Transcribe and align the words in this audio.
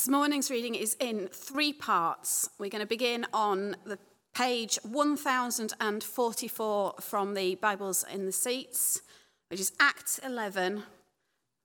This 0.00 0.08
morning's 0.08 0.50
reading 0.50 0.74
is 0.74 0.96
in 0.98 1.28
three 1.28 1.74
parts. 1.74 2.48
We're 2.58 2.70
going 2.70 2.80
to 2.80 2.86
begin 2.86 3.26
on 3.34 3.76
the 3.84 3.98
page 4.34 4.78
1044 4.82 6.94
from 7.02 7.34
the 7.34 7.56
Bibles 7.56 8.06
in 8.10 8.24
the 8.24 8.32
seats, 8.32 9.02
which 9.50 9.60
is 9.60 9.74
Acts 9.78 10.18
11, 10.24 10.84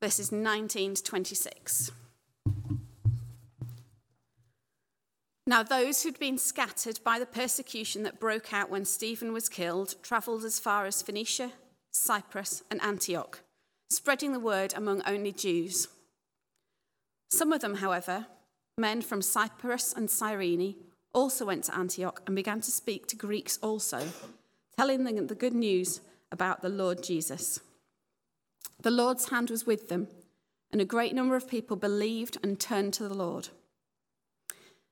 verses 0.02 0.34
19 0.34 0.96
to 0.96 1.04
26. 1.04 1.92
Now, 5.48 5.64
those 5.64 6.04
who'd 6.04 6.20
been 6.20 6.38
scattered 6.38 7.00
by 7.06 7.20
the 7.20 7.26
persecution 7.26 8.04
that 8.04 8.20
broke 8.20 8.52
out 8.52 8.70
when 8.70 8.84
Stephen 8.84 9.32
was 9.32 9.48
killed 9.48 9.96
travelled 10.04 10.44
as 10.44 10.60
far 10.60 10.86
as 10.86 11.02
Phoenicia, 11.02 11.54
Cyprus, 11.92 12.64
and 12.70 12.82
Antioch, 12.82 13.40
spreading 13.90 14.34
the 14.34 14.42
word 14.42 14.74
among 14.76 15.04
only 15.08 15.32
Jews. 15.32 15.88
Some 17.30 17.52
of 17.52 17.62
them, 17.62 17.76
however, 17.76 18.28
men 18.78 19.02
from 19.02 19.22
Cyprus 19.22 19.94
and 19.94 20.10
Cyrene, 20.10 20.76
also 21.14 21.46
went 21.46 21.64
to 21.66 21.76
Antioch 21.76 22.22
and 22.28 22.36
began 22.36 22.62
to 22.62 22.72
speak 22.72 23.08
to 23.08 23.16
Greeks 23.16 23.58
also, 23.62 24.10
telling 24.78 25.04
them 25.04 25.28
the 25.28 25.36
good 25.36 25.54
news 25.54 26.02
about 26.32 26.62
the 26.62 26.70
Lord 26.70 27.02
Jesus. 27.02 27.60
The 28.82 28.92
Lord's 28.92 29.30
hand 29.30 29.50
was 29.50 29.66
with 29.66 29.88
them, 29.88 30.08
and 30.72 30.82
a 30.82 30.86
great 30.86 31.16
number 31.16 31.36
of 31.36 31.48
people 31.48 31.78
believed 31.78 32.38
and 32.44 32.60
turned 32.60 32.94
to 32.96 33.08
the 33.08 33.14
Lord. 33.14 33.50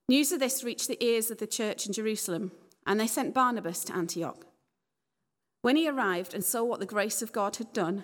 News 0.08 0.32
of 0.32 0.40
this 0.40 0.64
reached 0.64 0.88
the 0.88 1.04
ears 1.04 1.30
of 1.32 1.38
the 1.38 1.48
church 1.48 1.86
in 1.86 1.94
Jerusalem, 1.94 2.52
and 2.86 3.00
they 3.00 3.08
sent 3.08 3.34
Barnabas 3.34 3.84
to 3.86 3.96
Antioch. 3.96 4.46
When 5.62 5.76
he 5.76 5.90
arrived 5.90 6.34
and 6.34 6.44
saw 6.44 6.64
what 6.64 6.80
the 6.80 6.86
grace 6.86 7.22
of 7.22 7.32
God 7.32 7.58
had 7.58 7.72
done, 7.74 8.04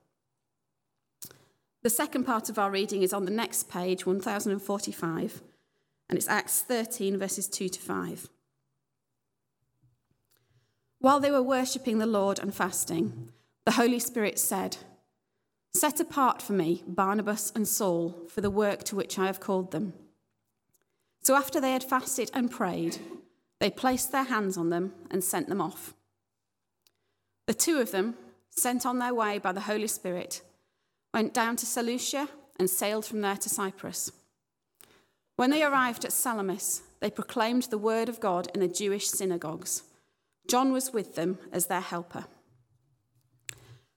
The 1.83 1.89
second 1.89 2.25
part 2.25 2.47
of 2.47 2.59
our 2.59 2.69
reading 2.69 3.01
is 3.01 3.11
on 3.11 3.25
the 3.25 3.31
next 3.31 3.67
page, 3.67 4.05
1045, 4.05 5.41
and 6.09 6.17
it's 6.17 6.27
Acts 6.27 6.61
13, 6.61 7.17
verses 7.17 7.47
2 7.47 7.69
to 7.69 7.79
5. 7.79 8.29
While 10.99 11.19
they 11.19 11.31
were 11.31 11.41
worshipping 11.41 11.97
the 11.97 12.05
Lord 12.05 12.37
and 12.37 12.53
fasting, 12.53 13.29
the 13.65 13.71
Holy 13.71 13.97
Spirit 13.97 14.37
said, 14.37 14.77
Set 15.73 15.99
apart 15.99 16.39
for 16.39 16.53
me 16.53 16.83
Barnabas 16.85 17.51
and 17.55 17.67
Saul 17.67 18.27
for 18.29 18.41
the 18.41 18.51
work 18.51 18.83
to 18.83 18.95
which 18.95 19.17
I 19.17 19.25
have 19.25 19.39
called 19.39 19.71
them. 19.71 19.93
So 21.23 21.35
after 21.35 21.59
they 21.59 21.71
had 21.71 21.83
fasted 21.83 22.29
and 22.35 22.51
prayed, 22.51 22.97
they 23.59 23.71
placed 23.71 24.11
their 24.11 24.25
hands 24.25 24.55
on 24.55 24.69
them 24.69 24.93
and 25.09 25.23
sent 25.23 25.47
them 25.47 25.61
off. 25.61 25.95
The 27.47 27.55
two 27.55 27.79
of 27.79 27.89
them, 27.89 28.15
sent 28.51 28.85
on 28.85 28.99
their 28.99 29.15
way 29.15 29.39
by 29.39 29.51
the 29.51 29.61
Holy 29.61 29.87
Spirit, 29.87 30.43
went 31.13 31.33
down 31.33 31.55
to 31.57 31.65
Seleucia 31.65 32.29
and 32.59 32.69
sailed 32.69 33.05
from 33.05 33.21
there 33.21 33.37
to 33.37 33.49
Cyprus. 33.49 34.11
When 35.35 35.49
they 35.49 35.63
arrived 35.63 36.05
at 36.05 36.13
Salamis, 36.13 36.83
they 36.99 37.09
proclaimed 37.09 37.63
the 37.63 37.77
word 37.77 38.09
of 38.09 38.19
God 38.19 38.49
in 38.53 38.59
the 38.59 38.67
Jewish 38.67 39.07
synagogues. 39.09 39.83
John 40.47 40.71
was 40.71 40.93
with 40.93 41.15
them 41.15 41.39
as 41.51 41.65
their 41.67 41.81
helper. 41.81 42.25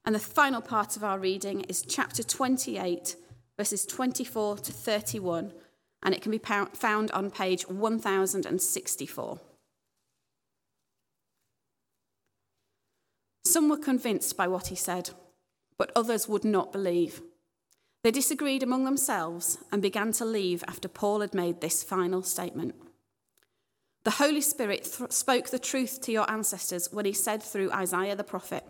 And 0.05 0.15
the 0.15 0.21
final 0.21 0.61
part 0.61 0.97
of 0.97 1.05
our 1.05 1.19
reading 1.19 1.63
is 1.63 1.83
chapter 1.83 2.23
28, 2.23 3.17
verses 3.57 3.87
24 3.87 4.59
to 4.59 4.73
31, 4.73 5.53
and 6.03 6.15
it 6.15 6.21
can 6.23 6.31
be 6.31 6.39
found 6.39 7.11
on 7.11 7.31
page 7.31 7.69
1064. 7.69 9.41
Some 13.47 13.69
were 13.69 13.77
convinced 13.77 14.37
by 14.37 14.49
what 14.49 14.69
he 14.69 14.75
said 14.75 15.11
but 15.79 15.93
others 15.97 16.29
would 16.29 16.45
not 16.45 16.73
believe. 16.73 17.23
They 18.03 18.11
disagreed 18.11 18.63
among 18.63 18.85
themselves 18.85 19.59
and 19.73 19.81
began 19.81 20.13
to 20.13 20.25
leave 20.25 20.63
after 20.69 20.89
Paul 20.89 21.21
had 21.21 21.35
made 21.35 21.61
this 21.61 21.83
final 21.83 22.23
statement. 22.23 22.75
The 24.05 24.13
Holy 24.13 24.43
Spirit 24.43 24.85
th- 24.99 25.13
spoke 25.13 25.49
the 25.49 25.59
truth 25.59 26.03
to 26.03 26.13
your 26.13 26.31
ancestors 26.31 26.93
when 26.93 27.07
he 27.07 27.15
said 27.15 27.43
through 27.43 27.73
Isaiah 27.73 28.15
the 28.15 28.23
prophet 28.23 28.65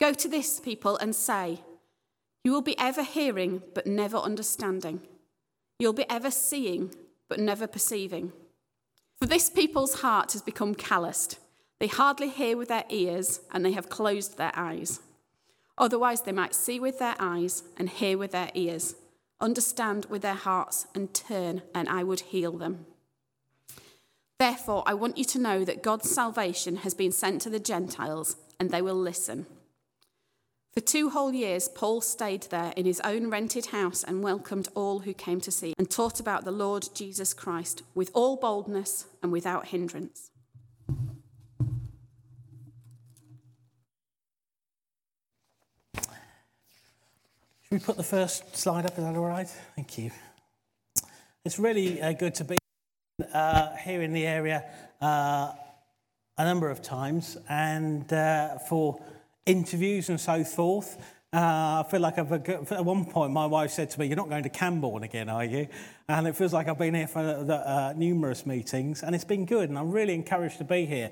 Go 0.00 0.12
to 0.12 0.28
this 0.28 0.60
people 0.60 0.96
and 0.96 1.14
say, 1.14 1.60
You 2.44 2.52
will 2.52 2.62
be 2.62 2.78
ever 2.78 3.02
hearing, 3.02 3.62
but 3.74 3.86
never 3.86 4.16
understanding. 4.16 5.00
You'll 5.78 5.92
be 5.92 6.08
ever 6.10 6.30
seeing, 6.30 6.94
but 7.28 7.38
never 7.38 7.66
perceiving. 7.66 8.32
For 9.20 9.26
this 9.26 9.50
people's 9.50 10.00
heart 10.00 10.32
has 10.32 10.42
become 10.42 10.74
calloused. 10.74 11.38
They 11.78 11.86
hardly 11.86 12.28
hear 12.28 12.56
with 12.56 12.68
their 12.68 12.84
ears, 12.88 13.40
and 13.52 13.64
they 13.64 13.72
have 13.72 13.88
closed 13.88 14.38
their 14.38 14.52
eyes. 14.54 15.00
Otherwise, 15.78 16.22
they 16.22 16.32
might 16.32 16.54
see 16.54 16.80
with 16.80 16.98
their 16.98 17.14
eyes 17.18 17.62
and 17.76 17.88
hear 17.88 18.18
with 18.18 18.32
their 18.32 18.50
ears, 18.54 18.96
understand 19.40 20.06
with 20.06 20.22
their 20.22 20.34
hearts 20.34 20.86
and 20.94 21.14
turn, 21.14 21.62
and 21.74 21.88
I 21.88 22.02
would 22.02 22.20
heal 22.20 22.52
them. 22.52 22.86
Therefore, 24.38 24.82
I 24.86 24.94
want 24.94 25.18
you 25.18 25.24
to 25.24 25.38
know 25.38 25.64
that 25.64 25.82
God's 25.82 26.10
salvation 26.10 26.76
has 26.76 26.94
been 26.94 27.12
sent 27.12 27.42
to 27.42 27.50
the 27.50 27.60
Gentiles, 27.60 28.36
and 28.58 28.70
they 28.70 28.82
will 28.82 28.94
listen. 28.94 29.46
For 30.72 30.80
two 30.80 31.10
whole 31.10 31.32
years, 31.32 31.68
Paul 31.68 32.00
stayed 32.00 32.42
there 32.42 32.72
in 32.76 32.84
his 32.84 33.00
own 33.00 33.30
rented 33.30 33.66
house 33.66 34.04
and 34.04 34.22
welcomed 34.22 34.68
all 34.76 35.00
who 35.00 35.12
came 35.12 35.40
to 35.40 35.50
see 35.50 35.74
and 35.76 35.90
taught 35.90 36.20
about 36.20 36.44
the 36.44 36.52
Lord 36.52 36.88
Jesus 36.94 37.34
Christ 37.34 37.82
with 37.94 38.10
all 38.14 38.36
boldness 38.36 39.06
and 39.22 39.32
without 39.32 39.68
hindrance. 39.68 40.30
Should 47.70 47.82
we 47.82 47.84
put 47.84 47.96
the 47.98 48.02
first 48.02 48.56
slide 48.56 48.86
up? 48.86 48.92
Is 48.96 49.04
that 49.04 49.14
all 49.14 49.26
right? 49.26 49.46
Thank 49.76 49.98
you. 49.98 50.10
It's 51.44 51.58
really 51.58 52.00
uh, 52.00 52.12
good 52.12 52.34
to 52.36 52.44
be 52.44 52.56
uh, 53.34 53.76
here 53.76 54.00
in 54.00 54.14
the 54.14 54.26
area 54.26 54.64
uh, 55.02 55.52
a 56.38 56.44
number 56.44 56.70
of 56.70 56.80
times 56.80 57.36
and 57.46 58.10
uh, 58.10 58.56
for 58.56 59.02
interviews 59.44 60.08
and 60.08 60.18
so 60.18 60.44
forth. 60.44 60.96
Uh, 61.30 61.84
I 61.84 61.86
feel 61.90 62.00
like 62.00 62.18
I've, 62.18 62.32
at 62.32 62.84
one 62.86 63.04
point 63.04 63.34
my 63.34 63.44
wife 63.44 63.72
said 63.72 63.90
to 63.90 64.00
me, 64.00 64.06
You're 64.06 64.16
not 64.16 64.30
going 64.30 64.44
to 64.44 64.48
Camborne 64.48 65.02
again, 65.02 65.28
are 65.28 65.44
you? 65.44 65.68
And 66.08 66.26
it 66.26 66.36
feels 66.36 66.54
like 66.54 66.68
I've 66.68 66.78
been 66.78 66.94
here 66.94 67.06
for 67.06 67.22
the, 67.22 67.56
uh, 67.56 67.92
numerous 67.94 68.46
meetings 68.46 69.02
and 69.02 69.14
it's 69.14 69.24
been 69.24 69.44
good. 69.44 69.68
And 69.68 69.78
I'm 69.78 69.90
really 69.90 70.14
encouraged 70.14 70.56
to 70.56 70.64
be 70.64 70.86
here 70.86 71.10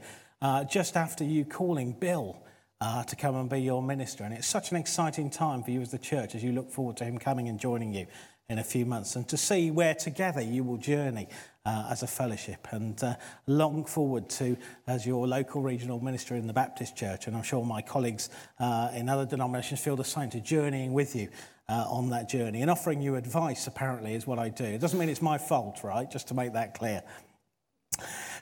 just 0.70 0.96
after 0.96 1.22
you 1.22 1.44
calling 1.44 1.92
Bill 1.92 2.38
uh, 2.80 3.04
to 3.04 3.16
come 3.16 3.36
and 3.36 3.48
be 3.48 3.60
your 3.60 3.82
minister. 3.82 4.24
And 4.24 4.34
it's 4.34 4.46
such 4.46 4.70
an 4.70 4.76
exciting 4.76 5.30
time 5.30 5.62
for 5.62 5.70
you 5.70 5.80
as 5.80 5.90
the 5.90 5.98
church 5.98 6.34
as 6.34 6.44
you 6.44 6.52
look 6.52 6.70
forward 6.70 6.96
to 6.98 7.04
him 7.04 7.18
coming 7.18 7.48
and 7.48 7.58
joining 7.58 7.94
you 7.94 8.06
in 8.48 8.58
a 8.58 8.64
few 8.64 8.86
months 8.86 9.16
and 9.16 9.26
to 9.28 9.36
see 9.36 9.72
where 9.72 9.94
together 9.94 10.40
you 10.40 10.62
will 10.62 10.76
journey 10.76 11.26
uh, 11.64 11.88
as 11.90 12.04
a 12.04 12.06
fellowship 12.06 12.68
and 12.70 13.02
uh, 13.02 13.14
long 13.48 13.84
forward 13.84 14.28
to 14.28 14.56
as 14.86 15.04
your 15.04 15.26
local 15.26 15.60
regional 15.60 15.98
minister 15.98 16.36
in 16.36 16.46
the 16.46 16.52
Baptist 16.52 16.96
church 16.96 17.26
and 17.26 17.36
I'm 17.36 17.42
sure 17.42 17.64
my 17.64 17.82
colleagues 17.82 18.30
uh, 18.60 18.90
in 18.94 19.08
other 19.08 19.26
denominations 19.26 19.80
feel 19.80 19.96
the 19.96 20.04
same 20.04 20.30
to 20.30 20.40
journeying 20.40 20.92
with 20.92 21.16
you 21.16 21.28
uh, 21.68 21.86
on 21.88 22.10
that 22.10 22.28
journey 22.28 22.62
and 22.62 22.70
offering 22.70 23.02
you 23.02 23.16
advice 23.16 23.66
apparently 23.66 24.14
is 24.14 24.28
what 24.28 24.38
I 24.38 24.48
do. 24.48 24.64
It 24.64 24.80
doesn't 24.80 24.98
mean 24.98 25.08
it's 25.08 25.22
my 25.22 25.38
fault, 25.38 25.80
right? 25.82 26.08
Just 26.08 26.28
to 26.28 26.34
make 26.34 26.52
that 26.52 26.74
clear. 26.74 27.02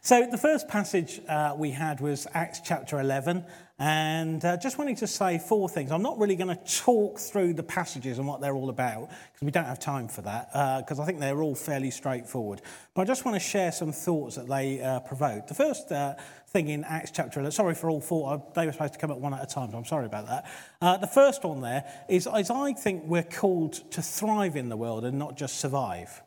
So, 0.06 0.26
the 0.30 0.36
first 0.36 0.68
passage 0.68 1.22
uh, 1.30 1.54
we 1.56 1.70
had 1.70 1.98
was 1.98 2.26
Acts 2.34 2.60
chapter 2.62 3.00
11, 3.00 3.42
and 3.78 4.44
uh, 4.44 4.58
just 4.58 4.76
wanting 4.76 4.96
to 4.96 5.06
say 5.06 5.38
four 5.38 5.66
things. 5.66 5.90
I'm 5.90 6.02
not 6.02 6.18
really 6.18 6.36
going 6.36 6.54
to 6.54 6.62
talk 6.82 7.18
through 7.18 7.54
the 7.54 7.62
passages 7.62 8.18
and 8.18 8.28
what 8.28 8.42
they're 8.42 8.54
all 8.54 8.68
about, 8.68 9.08
because 9.08 9.40
we 9.40 9.50
don't 9.50 9.64
have 9.64 9.78
time 9.78 10.08
for 10.08 10.20
that, 10.20 10.48
because 10.82 10.98
uh, 10.98 11.02
I 11.02 11.06
think 11.06 11.20
they're 11.20 11.40
all 11.40 11.54
fairly 11.54 11.90
straightforward. 11.90 12.60
But 12.92 13.00
I 13.00 13.04
just 13.06 13.24
want 13.24 13.36
to 13.36 13.40
share 13.40 13.72
some 13.72 13.92
thoughts 13.92 14.36
that 14.36 14.46
they 14.46 14.82
uh, 14.82 15.00
provoke. 15.00 15.46
The 15.46 15.54
first 15.54 15.90
uh, 15.90 16.16
thing 16.48 16.68
in 16.68 16.84
Acts 16.84 17.10
chapter 17.10 17.40
11, 17.40 17.52
sorry 17.52 17.74
for 17.74 17.88
all 17.88 18.02
four, 18.02 18.34
uh, 18.34 18.38
they 18.54 18.66
were 18.66 18.72
supposed 18.72 18.92
to 18.92 18.98
come 18.98 19.10
at 19.10 19.18
one 19.18 19.32
at 19.32 19.42
a 19.42 19.46
time, 19.46 19.70
so 19.70 19.78
I'm 19.78 19.86
sorry 19.86 20.04
about 20.04 20.26
that. 20.26 21.00
the 21.00 21.06
first 21.06 21.44
one 21.44 21.62
there 21.62 21.82
is, 22.10 22.28
is 22.36 22.50
I 22.50 22.74
think 22.74 23.04
we're 23.06 23.22
called 23.22 23.90
to 23.92 24.02
thrive 24.02 24.54
in 24.54 24.68
the 24.68 24.76
world 24.76 25.06
and 25.06 25.18
not 25.18 25.38
just 25.38 25.60
survive. 25.60 26.22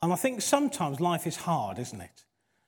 And 0.00 0.10
I 0.10 0.16
think 0.16 0.40
sometimes 0.40 1.00
life 1.00 1.26
is 1.26 1.36
hard, 1.36 1.78
isn't 1.78 2.00
it? 2.00 2.23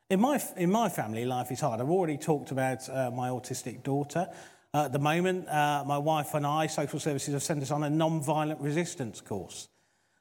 In 0.09 0.21
my, 0.21 0.41
in 0.57 0.71
my 0.71 0.89
family, 0.89 1.25
life 1.25 1.51
is 1.51 1.59
hard. 1.59 1.81
I've 1.81 1.91
already 1.91 2.17
talked 2.17 2.53
about 2.53 2.89
uh, 2.89 3.11
my 3.11 3.31
autistic 3.31 3.83
daughter. 3.83 4.29
Uh, 4.73 4.85
at 4.85 4.93
the 4.93 5.01
moment, 5.01 5.49
uh, 5.49 5.83
my 5.85 5.99
wife 5.99 6.33
and 6.35 6.47
I, 6.47 6.69
social 6.69 7.01
services, 7.01 7.35
have 7.35 7.43
sent 7.43 7.61
us 7.61 7.73
on 7.73 7.83
a 7.83 7.91
non-violent 7.91 8.61
resistance 8.61 9.21
course. 9.21 9.69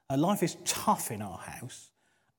Uh, 0.09 0.17
life 0.17 0.41
is 0.41 0.57
tough 0.65 1.11
in 1.11 1.21
our 1.21 1.37
house. 1.37 1.91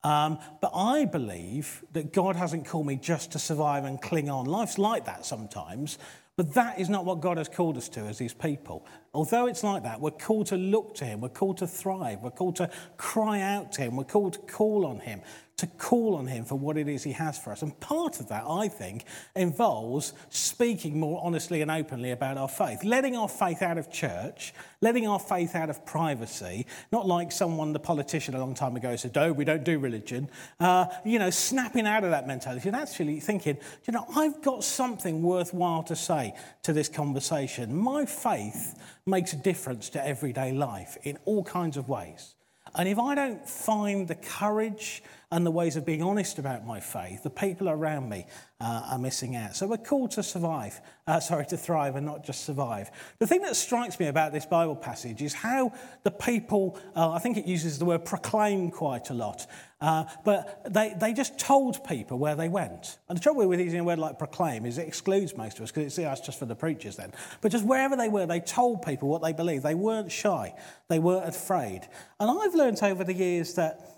Um, 0.02 0.40
but 0.60 0.72
I 0.74 1.04
believe 1.04 1.84
that 1.92 2.12
God 2.12 2.34
hasn't 2.34 2.66
called 2.66 2.86
me 2.88 2.96
just 2.96 3.30
to 3.32 3.38
survive 3.38 3.84
and 3.84 4.02
cling 4.02 4.28
on. 4.28 4.46
Life's 4.46 4.76
like 4.76 5.04
that 5.04 5.24
sometimes, 5.24 5.98
but 6.36 6.52
that 6.54 6.80
is 6.80 6.88
not 6.88 7.04
what 7.04 7.20
God 7.20 7.38
has 7.38 7.48
called 7.48 7.76
us 7.76 7.88
to 7.90 8.00
as 8.00 8.18
His 8.18 8.34
people. 8.34 8.84
Although 9.14 9.46
it's 9.46 9.62
like 9.62 9.84
that, 9.84 10.00
we're 10.00 10.10
called 10.10 10.48
to 10.48 10.56
look 10.56 10.96
to 10.96 11.04
Him, 11.04 11.20
we're 11.20 11.28
called 11.28 11.58
to 11.58 11.66
thrive, 11.68 12.22
we're 12.22 12.30
called 12.30 12.56
to 12.56 12.70
cry 12.96 13.40
out 13.40 13.70
to 13.72 13.82
Him, 13.82 13.94
we're 13.94 14.04
called 14.04 14.32
to 14.32 14.38
call 14.40 14.84
on 14.84 14.98
Him 14.98 15.22
to 15.56 15.66
call 15.66 16.16
on 16.16 16.26
Him 16.26 16.44
for 16.44 16.54
what 16.54 16.76
it 16.76 16.86
is 16.86 17.02
He 17.02 17.12
has 17.12 17.38
for 17.38 17.50
us. 17.50 17.62
And 17.62 17.78
part 17.80 18.20
of 18.20 18.28
that, 18.28 18.44
I 18.46 18.68
think, 18.68 19.04
involves 19.34 20.12
speaking 20.28 21.00
more 21.00 21.20
honestly 21.24 21.62
and 21.62 21.70
openly 21.70 22.10
about 22.10 22.36
our 22.36 22.48
faith, 22.48 22.84
letting 22.84 23.16
our 23.16 23.28
faith 23.28 23.62
out 23.62 23.78
of 23.78 23.90
church, 23.90 24.52
letting 24.82 25.08
our 25.08 25.18
faith 25.18 25.54
out 25.54 25.70
of 25.70 25.86
privacy, 25.86 26.66
not 26.92 27.06
like 27.06 27.32
someone, 27.32 27.72
the 27.72 27.78
politician 27.78 28.34
a 28.34 28.38
long 28.38 28.54
time 28.54 28.76
ago 28.76 28.96
said, 28.96 29.16
oh, 29.16 29.32
we 29.32 29.44
don't 29.44 29.64
do 29.64 29.78
religion, 29.78 30.30
uh, 30.60 30.86
you 31.04 31.18
know, 31.18 31.30
snapping 31.30 31.86
out 31.86 32.04
of 32.04 32.10
that 32.10 32.26
mentality 32.26 32.68
and 32.68 32.76
actually 32.76 33.18
thinking, 33.18 33.56
you 33.86 33.92
know, 33.92 34.04
I've 34.14 34.42
got 34.42 34.62
something 34.62 35.22
worthwhile 35.22 35.82
to 35.84 35.96
say 35.96 36.34
to 36.64 36.74
this 36.74 36.90
conversation. 36.90 37.74
My 37.74 38.04
faith 38.04 38.78
makes 39.06 39.32
a 39.32 39.36
difference 39.36 39.88
to 39.90 40.06
everyday 40.06 40.52
life 40.52 40.98
in 41.02 41.18
all 41.24 41.42
kinds 41.42 41.78
of 41.78 41.88
ways. 41.88 42.35
And 42.76 42.88
if 42.88 42.98
I 42.98 43.14
don't 43.14 43.48
find 43.48 44.06
the 44.06 44.14
courage 44.14 45.02
and 45.32 45.44
the 45.44 45.50
ways 45.50 45.76
of 45.76 45.84
being 45.84 46.02
honest 46.02 46.38
about 46.38 46.66
my 46.66 46.78
faith, 46.78 47.22
the 47.22 47.30
people 47.30 47.68
around 47.68 48.08
me 48.08 48.26
uh, 48.60 48.90
are 48.92 48.98
missing 48.98 49.34
out. 49.34 49.56
So 49.56 49.66
we're 49.66 49.78
called 49.78 50.12
to 50.12 50.22
survive, 50.22 50.80
uh, 51.06 51.18
sorry, 51.20 51.46
to 51.46 51.56
thrive 51.56 51.96
and 51.96 52.04
not 52.04 52.22
just 52.22 52.44
survive. 52.44 52.90
The 53.18 53.26
thing 53.26 53.42
that 53.42 53.56
strikes 53.56 53.98
me 53.98 54.06
about 54.06 54.32
this 54.32 54.46
Bible 54.46 54.76
passage 54.76 55.22
is 55.22 55.32
how 55.32 55.72
the 56.04 56.10
people, 56.10 56.78
uh, 56.94 57.10
I 57.10 57.18
think 57.18 57.38
it 57.38 57.46
uses 57.46 57.78
the 57.78 57.86
word 57.86 58.04
proclaim 58.04 58.70
quite 58.70 59.10
a 59.10 59.14
lot, 59.14 59.46
uh, 59.80 60.04
but 60.24 60.72
they, 60.72 60.94
they 60.98 61.12
just 61.12 61.38
told 61.38 61.84
people 61.84 62.18
where 62.18 62.34
they 62.34 62.48
went. 62.48 62.98
And 63.08 63.18
the 63.18 63.22
trouble 63.22 63.46
with 63.46 63.60
using 63.60 63.80
a 63.80 63.84
word 63.84 63.98
like 63.98 64.18
proclaim 64.18 64.64
is 64.64 64.78
it 64.78 64.88
excludes 64.88 65.36
most 65.36 65.58
of 65.58 65.64
us 65.64 65.70
because 65.70 65.98
it's, 65.98 66.20
just 66.20 66.38
for 66.38 66.46
the 66.46 66.54
preachers 66.54 66.96
then. 66.96 67.12
But 67.42 67.52
just 67.52 67.64
wherever 67.66 67.94
they 67.94 68.08
were, 68.08 68.26
they 68.26 68.40
told 68.40 68.82
people 68.82 69.08
what 69.08 69.22
they 69.22 69.34
believed. 69.34 69.64
They 69.64 69.74
weren't 69.74 70.10
shy, 70.10 70.54
they 70.88 70.98
weren't 70.98 71.28
afraid. 71.28 71.82
And 72.18 72.30
I've 72.30 72.54
learned 72.54 72.82
over 72.82 73.04
the 73.04 73.12
years 73.12 73.54
that 73.54 73.96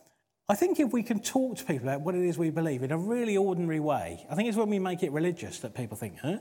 I 0.49 0.55
think 0.55 0.81
if 0.81 0.93
we 0.93 1.03
can 1.03 1.21
talk 1.21 1.59
to 1.59 1.65
people 1.65 1.89
about 1.89 2.01
what 2.01 2.15
it 2.15 2.25
is 2.25 2.39
we 2.39 2.51
believe 2.51 2.83
in 2.83 2.91
a 2.91 2.99
really 2.99 3.37
ordinary 3.37 3.81
way, 3.81 4.27
I 4.31 4.35
think 4.35 4.49
it's 4.49 4.57
when 4.57 4.71
we 4.71 4.79
make 4.79 5.03
it 5.03 5.13
religious 5.13 5.61
that 5.61 5.75
people 5.75 5.97
think, 5.97 6.19
huh? 6.21 6.39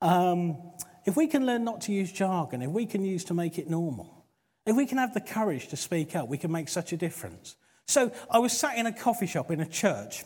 Um, 0.00 0.72
if 1.04 1.16
we 1.16 1.26
can 1.26 1.46
learn 1.46 1.62
not 1.62 1.82
to 1.82 1.92
use 1.92 2.10
jargon, 2.10 2.62
if 2.62 2.70
we 2.70 2.86
can 2.86 3.04
use 3.04 3.24
to 3.24 3.34
make 3.34 3.58
it 3.58 3.70
normal, 3.70 4.24
if 4.66 4.74
we 4.74 4.86
can 4.86 4.98
have 4.98 5.14
the 5.14 5.20
courage 5.20 5.68
to 5.68 5.76
speak 5.76 6.16
up, 6.16 6.28
we 6.28 6.38
can 6.38 6.50
make 6.50 6.68
such 6.68 6.92
a 6.92 6.96
difference. 6.96 7.56
So 7.86 8.12
I 8.30 8.38
was 8.38 8.52
sat 8.52 8.78
in 8.78 8.86
a 8.86 8.92
coffee 8.92 9.26
shop 9.26 9.50
in 9.50 9.60
a 9.60 9.66
church. 9.66 10.24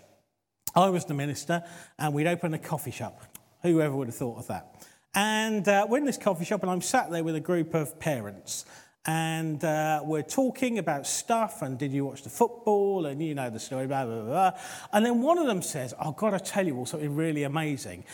I 0.75 0.89
was 0.89 1.05
the 1.05 1.15
minister, 1.15 1.63
and 1.99 2.15
we'd 2.15 2.27
opened 2.27 2.55
a 2.55 2.59
coffee 2.59 2.91
shop. 2.91 3.23
Whoever 3.63 3.95
would 3.97 4.09
have 4.09 4.17
thought 4.17 4.39
of 4.39 4.47
that? 4.49 4.87
And 5.15 5.67
uh, 5.69 5.87
we're 5.89 5.99
in 5.99 6.05
this 6.05 6.17
coffee 6.17 6.45
shop, 6.45 6.63
and 6.63 6.71
I'm 6.71 6.81
sat 6.81 7.11
there 7.11 7.25
with 7.25 7.35
a 7.35 7.41
group 7.41 7.75
of 7.75 7.99
parents 7.99 8.65
and 9.07 9.65
uh, 9.65 10.03
we're 10.05 10.23
talking 10.23 10.79
about 10.79 11.07
stuff 11.07 11.63
and 11.63 11.79
did 11.79 11.93
you 11.93 12.05
watch 12.05 12.23
the 12.23 12.29
football 12.29 13.07
and 13.07 13.23
you 13.23 13.35
know 13.35 13.49
the 13.49 13.59
story 13.59 13.87
blah 13.87 14.05
blah 14.05 14.23
blah 14.23 14.53
and 14.93 15.07
then 15.07 15.23
one 15.23 15.39
of 15.39 15.47
them 15.47 15.63
says 15.63 15.95
i've 15.99 16.17
got 16.17 16.31
to 16.31 16.39
tell 16.39 16.67
you 16.67 16.77
all 16.77 16.85
something 16.85 17.15
really 17.17 17.45
amazing 17.45 18.05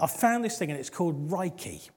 i 0.00 0.06
found 0.06 0.44
this 0.44 0.56
thing 0.56 0.70
and 0.70 0.78
it's 0.78 0.90
called 0.90 1.28
reiki 1.28 1.90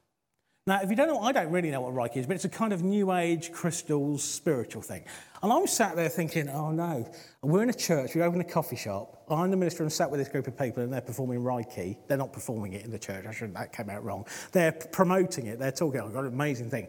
now 0.67 0.79
if 0.81 0.89
you 0.89 0.95
don't 0.95 1.07
know 1.07 1.19
i 1.19 1.31
don't 1.31 1.51
really 1.51 1.71
know 1.71 1.81
what 1.81 1.93
reiki 1.93 2.17
is 2.17 2.27
but 2.27 2.35
it's 2.35 2.45
a 2.45 2.49
kind 2.49 2.73
of 2.73 2.83
new 2.83 3.11
age 3.11 3.51
crystals 3.51 4.23
spiritual 4.23 4.81
thing 4.81 5.03
and 5.41 5.51
i'm 5.51 5.67
sat 5.67 5.95
there 5.95 6.09
thinking 6.09 6.49
oh 6.49 6.71
no 6.71 7.09
we're 7.41 7.63
in 7.63 7.69
a 7.69 7.73
church 7.73 8.15
we 8.15 8.21
open 8.21 8.41
a 8.41 8.43
coffee 8.43 8.75
shop 8.75 9.23
i'm 9.29 9.51
the 9.51 9.57
minister 9.57 9.83
and 9.83 9.91
sat 9.91 10.09
with 10.09 10.19
this 10.19 10.29
group 10.29 10.47
of 10.47 10.57
people 10.57 10.83
and 10.83 10.91
they're 10.91 11.01
performing 11.01 11.39
reiki 11.39 11.97
they're 12.07 12.17
not 12.17 12.33
performing 12.33 12.73
it 12.73 12.83
in 12.85 12.91
the 12.91 12.99
church 12.99 13.25
i 13.25 13.31
shouldn't 13.31 13.55
that 13.55 13.73
came 13.73 13.89
out 13.89 14.03
wrong 14.03 14.25
they're 14.51 14.71
promoting 14.71 15.47
it 15.47 15.59
they're 15.59 15.71
talking 15.71 16.01
oh, 16.01 16.07
i've 16.07 16.13
got 16.13 16.25
an 16.25 16.33
amazing 16.33 16.69
thing 16.69 16.87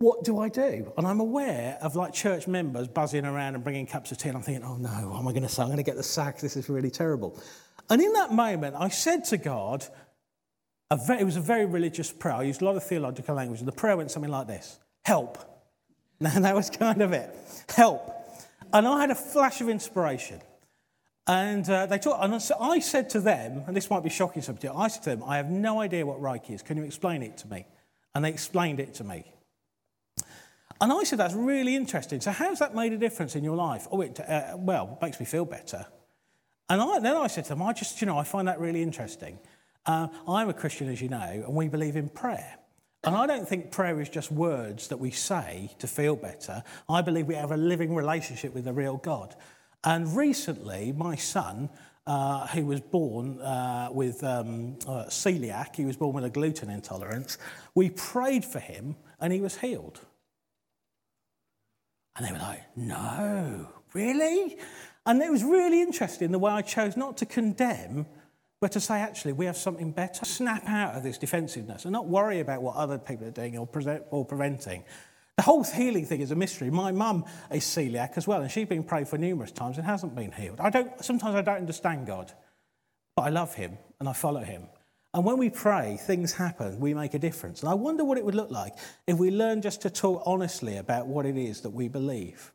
what 0.00 0.24
do 0.24 0.38
I 0.38 0.48
do? 0.48 0.90
And 0.96 1.06
I'm 1.06 1.20
aware 1.20 1.78
of 1.82 1.94
like 1.94 2.14
church 2.14 2.48
members 2.48 2.88
buzzing 2.88 3.26
around 3.26 3.54
and 3.54 3.62
bringing 3.62 3.86
cups 3.86 4.10
of 4.10 4.16
tea. 4.16 4.30
And 4.30 4.38
I'm 4.38 4.42
thinking, 4.42 4.64
oh 4.64 4.76
no, 4.76 4.88
what 4.88 5.18
am 5.18 5.28
I 5.28 5.32
going 5.32 5.42
to 5.42 5.48
say? 5.48 5.60
I'm 5.60 5.68
going 5.68 5.76
to 5.76 5.82
get 5.82 5.96
the 5.96 6.02
sack. 6.02 6.40
This 6.40 6.56
is 6.56 6.70
really 6.70 6.90
terrible. 6.90 7.38
And 7.90 8.00
in 8.00 8.12
that 8.14 8.32
moment, 8.32 8.76
I 8.78 8.88
said 8.88 9.24
to 9.26 9.36
God, 9.36 9.84
very, 10.96 11.20
it 11.20 11.24
was 11.24 11.36
a 11.36 11.40
very 11.40 11.66
religious 11.66 12.10
prayer. 12.10 12.34
I 12.34 12.42
used 12.42 12.62
a 12.62 12.64
lot 12.64 12.76
of 12.76 12.82
theological 12.82 13.34
language. 13.34 13.60
And 13.60 13.68
the 13.68 13.72
prayer 13.72 13.96
went 13.96 14.10
something 14.10 14.30
like 14.30 14.46
this 14.46 14.78
Help. 15.04 15.38
And 16.22 16.44
that 16.44 16.54
was 16.54 16.68
kind 16.68 17.00
of 17.00 17.12
it. 17.12 17.34
Help. 17.74 18.12
And 18.74 18.86
I 18.86 19.00
had 19.00 19.10
a 19.10 19.14
flash 19.14 19.62
of 19.62 19.70
inspiration. 19.70 20.42
And 21.26 21.68
uh, 21.70 21.86
they 21.86 21.98
talked, 21.98 22.22
and 22.22 22.34
I 22.60 22.78
said 22.80 23.08
to 23.10 23.20
them, 23.20 23.62
and 23.66 23.74
this 23.74 23.88
might 23.88 24.02
be 24.02 24.10
shocking 24.10 24.42
to 24.42 24.56
you, 24.62 24.72
I 24.72 24.88
said 24.88 25.02
to 25.04 25.10
them, 25.10 25.22
I 25.24 25.36
have 25.36 25.48
no 25.48 25.80
idea 25.80 26.04
what 26.04 26.20
Reiki 26.20 26.50
is. 26.50 26.62
Can 26.62 26.76
you 26.76 26.82
explain 26.82 27.22
it 27.22 27.38
to 27.38 27.48
me? 27.48 27.66
And 28.14 28.24
they 28.24 28.30
explained 28.30 28.80
it 28.80 28.94
to 28.94 29.04
me. 29.04 29.24
And 30.80 30.92
I 30.92 31.04
said, 31.04 31.18
that's 31.18 31.34
really 31.34 31.76
interesting. 31.76 32.20
So 32.20 32.32
how's 32.32 32.58
that 32.58 32.74
made 32.74 32.92
a 32.92 32.98
difference 32.98 33.36
in 33.36 33.44
your 33.44 33.56
life? 33.56 33.86
Oh, 33.90 34.00
it, 34.00 34.18
uh, 34.18 34.56
well, 34.56 34.98
it 35.00 35.04
makes 35.04 35.20
me 35.20 35.26
feel 35.26 35.44
better. 35.44 35.86
And 36.68 36.80
I, 36.80 36.98
then 37.00 37.16
I 37.16 37.26
said 37.26 37.44
to 37.44 37.50
them, 37.50 37.62
I 37.62 37.74
just, 37.74 38.00
you 38.00 38.06
know, 38.06 38.18
I 38.18 38.24
find 38.24 38.48
that 38.48 38.58
really 38.58 38.82
interesting. 38.82 39.38
Uh, 39.86 40.08
I'm 40.28 40.48
a 40.48 40.54
Christian, 40.54 40.88
as 40.88 41.00
you 41.00 41.08
know, 41.08 41.44
and 41.46 41.54
we 41.54 41.68
believe 41.68 41.96
in 41.96 42.08
prayer. 42.08 42.56
And 43.02 43.16
I 43.16 43.26
don't 43.26 43.48
think 43.48 43.70
prayer 43.70 44.00
is 44.00 44.10
just 44.10 44.30
words 44.30 44.88
that 44.88 44.98
we 44.98 45.10
say 45.10 45.70
to 45.78 45.86
feel 45.86 46.16
better. 46.16 46.62
I 46.88 47.00
believe 47.00 47.26
we 47.26 47.34
have 47.34 47.50
a 47.50 47.56
living 47.56 47.94
relationship 47.94 48.54
with 48.54 48.64
the 48.64 48.74
real 48.74 48.98
God. 48.98 49.34
And 49.82 50.14
recently, 50.14 50.92
my 50.92 51.16
son, 51.16 51.70
uh, 52.06 52.46
who 52.48 52.66
was 52.66 52.80
born 52.80 53.40
uh, 53.40 53.88
with 53.90 54.22
um, 54.22 54.78
uh, 54.86 55.04
celiac, 55.06 55.76
he 55.76 55.86
was 55.86 55.96
born 55.96 56.14
with 56.14 56.24
a 56.24 56.30
gluten 56.30 56.68
intolerance, 56.68 57.38
we 57.74 57.88
prayed 57.88 58.44
for 58.44 58.58
him 58.58 58.96
and 59.18 59.32
he 59.32 59.40
was 59.40 59.58
healed. 59.58 60.00
And 62.16 62.26
they 62.26 62.32
were 62.32 62.38
like, 62.38 62.62
no, 62.76 63.68
really? 63.94 64.58
And 65.06 65.22
it 65.22 65.30
was 65.30 65.42
really 65.42 65.80
interesting 65.80 66.32
the 66.32 66.38
way 66.38 66.52
I 66.52 66.60
chose 66.60 66.96
not 66.96 67.16
to 67.18 67.26
condemn, 67.26 68.06
but 68.60 68.72
to 68.72 68.80
say, 68.80 69.00
actually, 69.00 69.32
we 69.32 69.46
have 69.46 69.56
something 69.56 69.90
better. 69.90 70.24
Snap 70.24 70.66
out 70.66 70.94
of 70.94 71.02
this 71.02 71.16
defensiveness 71.16 71.84
and 71.86 71.92
not 71.92 72.06
worry 72.06 72.40
about 72.40 72.62
what 72.62 72.76
other 72.76 72.98
people 72.98 73.26
are 73.26 73.30
doing 73.30 73.56
or, 73.56 73.68
or 74.10 74.24
preventing. 74.24 74.84
The 75.36 75.42
whole 75.42 75.64
healing 75.64 76.04
thing 76.04 76.20
is 76.20 76.30
a 76.30 76.34
mystery. 76.34 76.68
My 76.68 76.92
mum 76.92 77.24
is 77.50 77.64
celiac 77.64 78.18
as 78.18 78.26
well, 78.26 78.42
and 78.42 78.50
she's 78.50 78.68
been 78.68 78.84
prayed 78.84 79.08
for 79.08 79.16
numerous 79.16 79.50
times 79.50 79.78
and 79.78 79.86
hasn't 79.86 80.14
been 80.14 80.32
healed. 80.32 80.60
I 80.60 80.68
don't, 80.68 81.02
sometimes 81.02 81.34
I 81.34 81.40
don't 81.40 81.56
understand 81.56 82.06
God, 82.06 82.30
but 83.16 83.22
I 83.22 83.30
love 83.30 83.54
him 83.54 83.78
and 83.98 84.08
I 84.08 84.12
follow 84.12 84.40
him. 84.40 84.64
And 85.14 85.24
when 85.24 85.38
we 85.38 85.48
pray, 85.48 85.96
things 85.98 86.34
happen, 86.34 86.78
we 86.78 86.92
make 86.92 87.14
a 87.14 87.18
difference. 87.18 87.60
And 87.60 87.70
I 87.70 87.74
wonder 87.74 88.04
what 88.04 88.18
it 88.18 88.24
would 88.24 88.34
look 88.34 88.50
like 88.50 88.74
if 89.06 89.16
we 89.16 89.30
learn 89.30 89.62
just 89.62 89.80
to 89.82 89.90
talk 89.90 90.22
honestly 90.26 90.76
about 90.76 91.06
what 91.06 91.24
it 91.24 91.38
is 91.38 91.62
that 91.62 91.70
we 91.70 91.88
believe. 91.88 92.52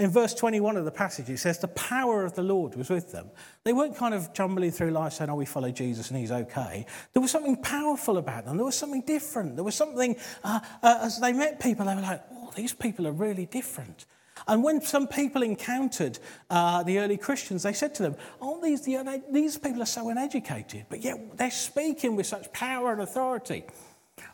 In 0.00 0.10
verse 0.10 0.34
21 0.34 0.76
of 0.76 0.84
the 0.84 0.90
passage, 0.90 1.30
it 1.30 1.38
says, 1.38 1.60
The 1.60 1.68
power 1.68 2.24
of 2.24 2.34
the 2.34 2.42
Lord 2.42 2.74
was 2.74 2.90
with 2.90 3.12
them. 3.12 3.30
They 3.62 3.72
weren't 3.72 3.94
kind 3.96 4.12
of 4.12 4.32
jumbling 4.34 4.72
through 4.72 4.90
life 4.90 5.12
saying, 5.12 5.30
Oh, 5.30 5.36
we 5.36 5.46
follow 5.46 5.70
Jesus 5.70 6.10
and 6.10 6.18
he's 6.18 6.32
okay. 6.32 6.84
There 7.12 7.22
was 7.22 7.30
something 7.30 7.56
powerful 7.62 8.18
about 8.18 8.44
them. 8.44 8.56
There 8.56 8.66
was 8.66 8.74
something 8.74 9.02
different. 9.02 9.54
There 9.54 9.62
was 9.64 9.76
something, 9.76 10.16
uh, 10.42 10.58
uh, 10.82 10.98
as 11.02 11.20
they 11.20 11.32
met 11.32 11.60
people, 11.60 11.86
they 11.86 11.94
were 11.94 12.00
like, 12.00 12.24
Oh, 12.32 12.50
these 12.56 12.72
people 12.72 13.06
are 13.06 13.12
really 13.12 13.46
different. 13.46 14.06
And 14.48 14.64
when 14.64 14.80
some 14.80 15.06
people 15.06 15.42
encountered 15.42 16.18
uh, 16.50 16.82
the 16.82 16.98
early 16.98 17.16
Christians, 17.16 17.62
they 17.62 17.72
said 17.72 17.94
to 17.94 18.02
them, 18.02 18.16
Aren't 18.42 18.64
these, 18.64 18.82
the, 18.82 19.22
these 19.30 19.56
people 19.58 19.80
are 19.80 19.86
so 19.86 20.08
uneducated, 20.08 20.86
but 20.88 21.02
yet 21.04 21.36
they're 21.36 21.52
speaking 21.52 22.16
with 22.16 22.26
such 22.26 22.52
power 22.52 22.90
and 22.90 23.00
authority. 23.00 23.64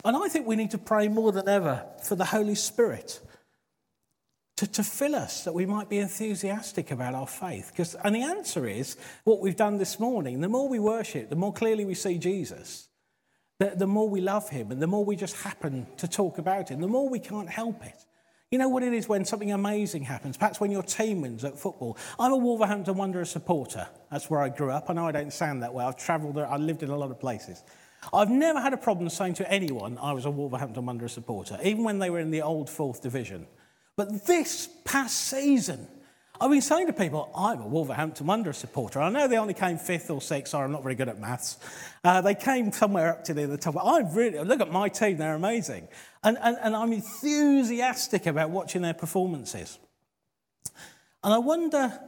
And 0.07 0.17
I 0.17 0.29
think 0.29 0.47
we 0.47 0.57
need 0.57 0.71
to 0.71 0.79
pray 0.79 1.09
more 1.09 1.33
than 1.33 1.51
ever 1.51 1.85
for 2.03 2.15
the 2.15 2.25
Holy 2.25 2.55
Spirit 2.55 3.21
to, 4.61 4.67
to 4.67 4.85
fill 4.85 5.15
us 5.15 5.45
that 5.45 5.55
we 5.55 5.65
might 5.65 5.89
be 5.89 5.97
enthusiastic 5.97 6.91
about 6.91 7.15
our 7.15 7.27
faith. 7.27 7.71
Because, 7.73 7.95
and 8.05 8.15
the 8.15 8.23
answer 8.23 8.67
is 8.67 8.99
what 9.25 9.41
we've 9.41 9.57
done 9.57 9.79
this 9.79 9.99
morning. 9.99 10.43
The 10.43 10.51
more 10.51 10.69
we 10.69 10.79
worship, 10.79 11.31
the 11.31 11.37
more 11.37 11.51
clearly 11.51 11.87
we 11.87 11.95
see 11.95 12.19
Jesus, 12.19 12.89
the, 13.59 13.73
the 13.75 13.87
more 13.87 14.07
we 14.07 14.21
love 14.21 14.51
him, 14.51 14.71
and 14.71 14.83
the 14.83 14.87
more 14.87 15.03
we 15.03 15.17
just 15.17 15.35
happen 15.37 15.87
to 15.97 16.07
talk 16.07 16.37
about 16.37 16.69
him, 16.69 16.83
the 16.83 16.89
more 16.89 17.09
we 17.09 17.19
can't 17.19 17.49
help 17.49 17.83
it. 17.87 18.05
You 18.51 18.59
know 18.59 18.69
what 18.69 18.83
it 18.83 18.93
is 18.93 19.09
when 19.09 19.25
something 19.25 19.51
amazing 19.51 20.03
happens, 20.03 20.37
perhaps 20.37 20.61
when 20.61 20.71
your 20.71 20.83
team 20.83 21.23
wins 21.23 21.43
at 21.43 21.59
football. 21.59 21.97
I'm 22.19 22.33
a 22.33 22.37
Wolverhampton 22.37 22.97
Wanderers 22.97 23.31
supporter. 23.31 23.89
That's 24.11 24.29
where 24.29 24.43
I 24.43 24.51
grew 24.51 24.71
up. 24.71 24.91
I 24.91 24.93
know 24.93 25.07
I 25.07 25.13
don't 25.13 25.33
sound 25.33 25.63
that 25.63 25.73
way. 25.73 25.87
I've 25.87 25.97
travelled, 25.97 26.39
I've 26.39 26.61
lived 26.61 26.83
in 26.83 26.91
a 26.91 26.97
lot 26.99 27.11
of 27.11 27.19
places. 27.19 27.63
I've 28.13 28.29
never 28.29 28.61
had 28.61 28.75
a 28.75 28.79
problem 28.79 29.09
saying 29.09 29.35
to 29.35 29.51
anyone 29.51 29.97
I 29.97 30.13
was 30.13 30.27
a 30.27 30.31
Wolverhampton 30.31 30.85
Wanderers 30.85 31.13
supporter, 31.13 31.59
even 31.65 31.83
when 31.83 31.99
they 31.99 32.11
were 32.11 32.21
in 32.21 32.31
the 32.31 32.43
old 32.43 32.69
fourth 32.69 33.01
division. 33.01 33.47
But 34.01 34.25
this 34.25 34.67
past 34.87 35.15
season, 35.15 35.87
I've 36.41 36.51
been 36.51 36.63
saying 36.63 36.87
to 36.87 36.93
people, 36.95 37.31
I'm 37.37 37.61
a 37.61 37.67
Wolverhampton 37.67 38.27
Wanderers 38.27 38.57
supporter. 38.57 38.99
I 38.99 39.11
know 39.11 39.29
they 39.29 39.37
only 39.37 39.53
came 39.53 39.77
fifth 39.77 40.09
or 40.11 40.23
sixth, 40.23 40.53
sorry, 40.53 40.65
I'm 40.65 40.73
not 40.73 40.83
very 40.83 40.95
good 40.95 41.11
at 41.11 41.21
maths. 41.21 41.59
Uh, 42.03 42.23
they 42.23 42.35
came 42.35 42.73
somewhere 42.73 43.11
up 43.11 43.25
to 43.25 43.35
the 43.35 43.59
top. 43.59 43.77
I 43.77 43.99
really, 44.11 44.43
look 44.43 44.63
at 44.63 44.73
my 44.73 44.89
team, 44.89 45.19
they're 45.19 45.35
amazing. 45.35 45.87
And, 46.25 46.39
and, 46.41 46.57
and 46.63 46.75
I'm 46.75 46.95
enthusiastic 46.95 48.25
about 48.25 48.49
watching 48.49 48.81
their 48.81 48.95
performances. 48.95 49.79
And 51.23 51.35
I 51.35 51.39
wonder 51.39 52.01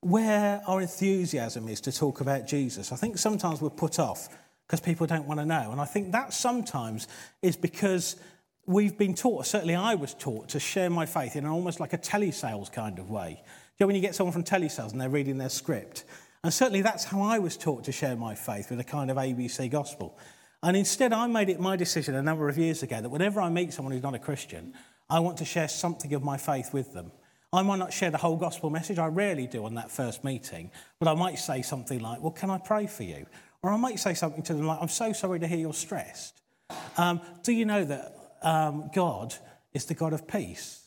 where 0.00 0.62
our 0.66 0.80
enthusiasm 0.80 1.68
is 1.68 1.82
to 1.82 1.92
talk 1.92 2.22
about 2.22 2.46
Jesus. 2.46 2.92
I 2.92 2.96
think 2.96 3.18
sometimes 3.18 3.60
we're 3.60 3.68
put 3.68 3.98
off 3.98 4.30
because 4.66 4.80
people 4.80 5.06
don't 5.06 5.26
want 5.26 5.40
to 5.40 5.44
know. 5.44 5.70
And 5.70 5.82
I 5.82 5.84
think 5.84 6.12
that 6.12 6.32
sometimes 6.32 7.08
is 7.42 7.58
because 7.58 8.16
we've 8.66 8.98
been 8.98 9.14
taught, 9.14 9.46
certainly 9.46 9.74
I 9.74 9.94
was 9.94 10.14
taught, 10.14 10.48
to 10.50 10.60
share 10.60 10.90
my 10.90 11.06
faith 11.06 11.36
in 11.36 11.46
almost 11.46 11.80
like 11.80 11.92
a 11.92 11.98
telesales 11.98 12.70
kind 12.70 12.98
of 12.98 13.10
way. 13.10 13.42
You 13.78 13.84
know, 13.84 13.86
when 13.86 13.96
you 13.96 14.02
get 14.02 14.14
someone 14.14 14.32
from 14.32 14.44
telesales 14.44 14.92
and 14.92 15.00
they're 15.00 15.08
reading 15.08 15.38
their 15.38 15.48
script. 15.48 16.04
And 16.42 16.52
certainly 16.52 16.82
that's 16.82 17.04
how 17.04 17.22
I 17.22 17.38
was 17.38 17.56
taught 17.56 17.84
to 17.84 17.92
share 17.92 18.16
my 18.16 18.34
faith 18.34 18.70
with 18.70 18.80
a 18.80 18.84
kind 18.84 19.10
of 19.10 19.16
ABC 19.16 19.70
gospel. 19.70 20.18
And 20.62 20.76
instead, 20.76 21.12
I 21.12 21.26
made 21.26 21.48
it 21.48 21.60
my 21.60 21.76
decision 21.76 22.14
a 22.14 22.22
number 22.22 22.48
of 22.48 22.58
years 22.58 22.82
ago 22.82 23.00
that 23.00 23.08
whenever 23.08 23.40
I 23.40 23.48
meet 23.50 23.72
someone 23.72 23.92
who's 23.92 24.02
not 24.02 24.14
a 24.14 24.18
Christian, 24.18 24.74
I 25.08 25.20
want 25.20 25.38
to 25.38 25.44
share 25.44 25.68
something 25.68 26.12
of 26.14 26.24
my 26.24 26.36
faith 26.36 26.72
with 26.72 26.92
them. 26.92 27.12
I 27.52 27.62
might 27.62 27.78
not 27.78 27.92
share 27.92 28.10
the 28.10 28.18
whole 28.18 28.36
gospel 28.36 28.70
message, 28.70 28.98
I 28.98 29.06
rarely 29.06 29.46
do 29.46 29.64
on 29.64 29.74
that 29.74 29.90
first 29.90 30.24
meeting, 30.24 30.70
but 30.98 31.08
I 31.08 31.14
might 31.14 31.38
say 31.38 31.62
something 31.62 32.00
like, 32.00 32.20
Well, 32.20 32.32
can 32.32 32.50
I 32.50 32.58
pray 32.58 32.86
for 32.86 33.04
you? 33.04 33.26
Or 33.62 33.70
I 33.70 33.76
might 33.76 33.98
say 33.98 34.14
something 34.14 34.42
to 34.44 34.54
them 34.54 34.66
like, 34.66 34.78
I'm 34.80 34.88
so 34.88 35.12
sorry 35.12 35.38
to 35.40 35.46
hear 35.46 35.58
you're 35.58 35.72
stressed. 35.72 36.40
Um, 36.96 37.20
do 37.42 37.52
you 37.52 37.64
know 37.64 37.84
that 37.84 38.15
um, 38.42 38.90
God 38.94 39.34
is 39.72 39.86
the 39.86 39.94
God 39.94 40.12
of 40.12 40.26
peace? 40.26 40.82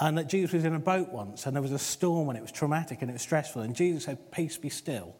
And 0.00 0.18
that 0.18 0.28
Jesus 0.28 0.52
was 0.52 0.64
in 0.64 0.74
a 0.74 0.80
boat 0.80 1.10
once 1.10 1.46
and 1.46 1.54
there 1.54 1.62
was 1.62 1.72
a 1.72 1.78
storm 1.78 2.28
and 2.28 2.36
it 2.36 2.42
was 2.42 2.50
traumatic 2.50 3.00
and 3.00 3.10
it 3.10 3.14
was 3.14 3.22
stressful. 3.22 3.62
And 3.62 3.76
Jesus 3.76 4.04
said, 4.04 4.32
Peace 4.32 4.58
be 4.58 4.68
still. 4.68 5.16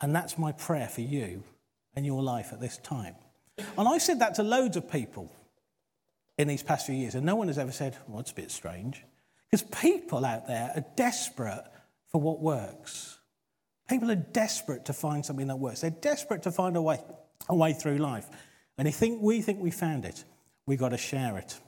And 0.00 0.14
that's 0.14 0.36
my 0.36 0.52
prayer 0.52 0.88
for 0.88 1.02
you 1.02 1.44
and 1.94 2.04
your 2.04 2.22
life 2.22 2.52
at 2.52 2.60
this 2.60 2.78
time. 2.78 3.14
And 3.76 3.88
I 3.88 3.98
said 3.98 4.20
that 4.20 4.34
to 4.36 4.42
loads 4.42 4.76
of 4.76 4.90
people 4.90 5.30
in 6.38 6.48
these 6.48 6.62
past 6.62 6.86
few 6.86 6.94
years, 6.94 7.14
and 7.14 7.26
no 7.26 7.36
one 7.36 7.48
has 7.48 7.58
ever 7.58 7.72
said, 7.72 7.96
Well, 8.08 8.20
it's 8.20 8.32
a 8.32 8.34
bit 8.34 8.50
strange. 8.50 9.04
Because 9.50 9.66
people 9.80 10.24
out 10.24 10.46
there 10.46 10.72
are 10.74 10.84
desperate 10.96 11.64
for 12.08 12.20
what 12.20 12.40
works. 12.40 13.18
People 13.88 14.10
are 14.10 14.16
desperate 14.16 14.84
to 14.84 14.92
find 14.92 15.26
something 15.26 15.48
that 15.48 15.56
works. 15.56 15.80
They're 15.80 15.90
desperate 15.90 16.44
to 16.44 16.52
find 16.52 16.76
a 16.76 16.82
way, 16.82 17.00
a 17.48 17.54
way 17.54 17.72
through 17.72 17.98
life. 17.98 18.28
And 18.78 18.86
they 18.86 18.92
think 18.92 19.20
we 19.20 19.42
think 19.42 19.60
we 19.60 19.72
found 19.72 20.04
it. 20.04 20.24
We've 20.70 20.78
got 20.78 20.90
to 20.90 20.98
share 20.98 21.36
it. 21.36 21.58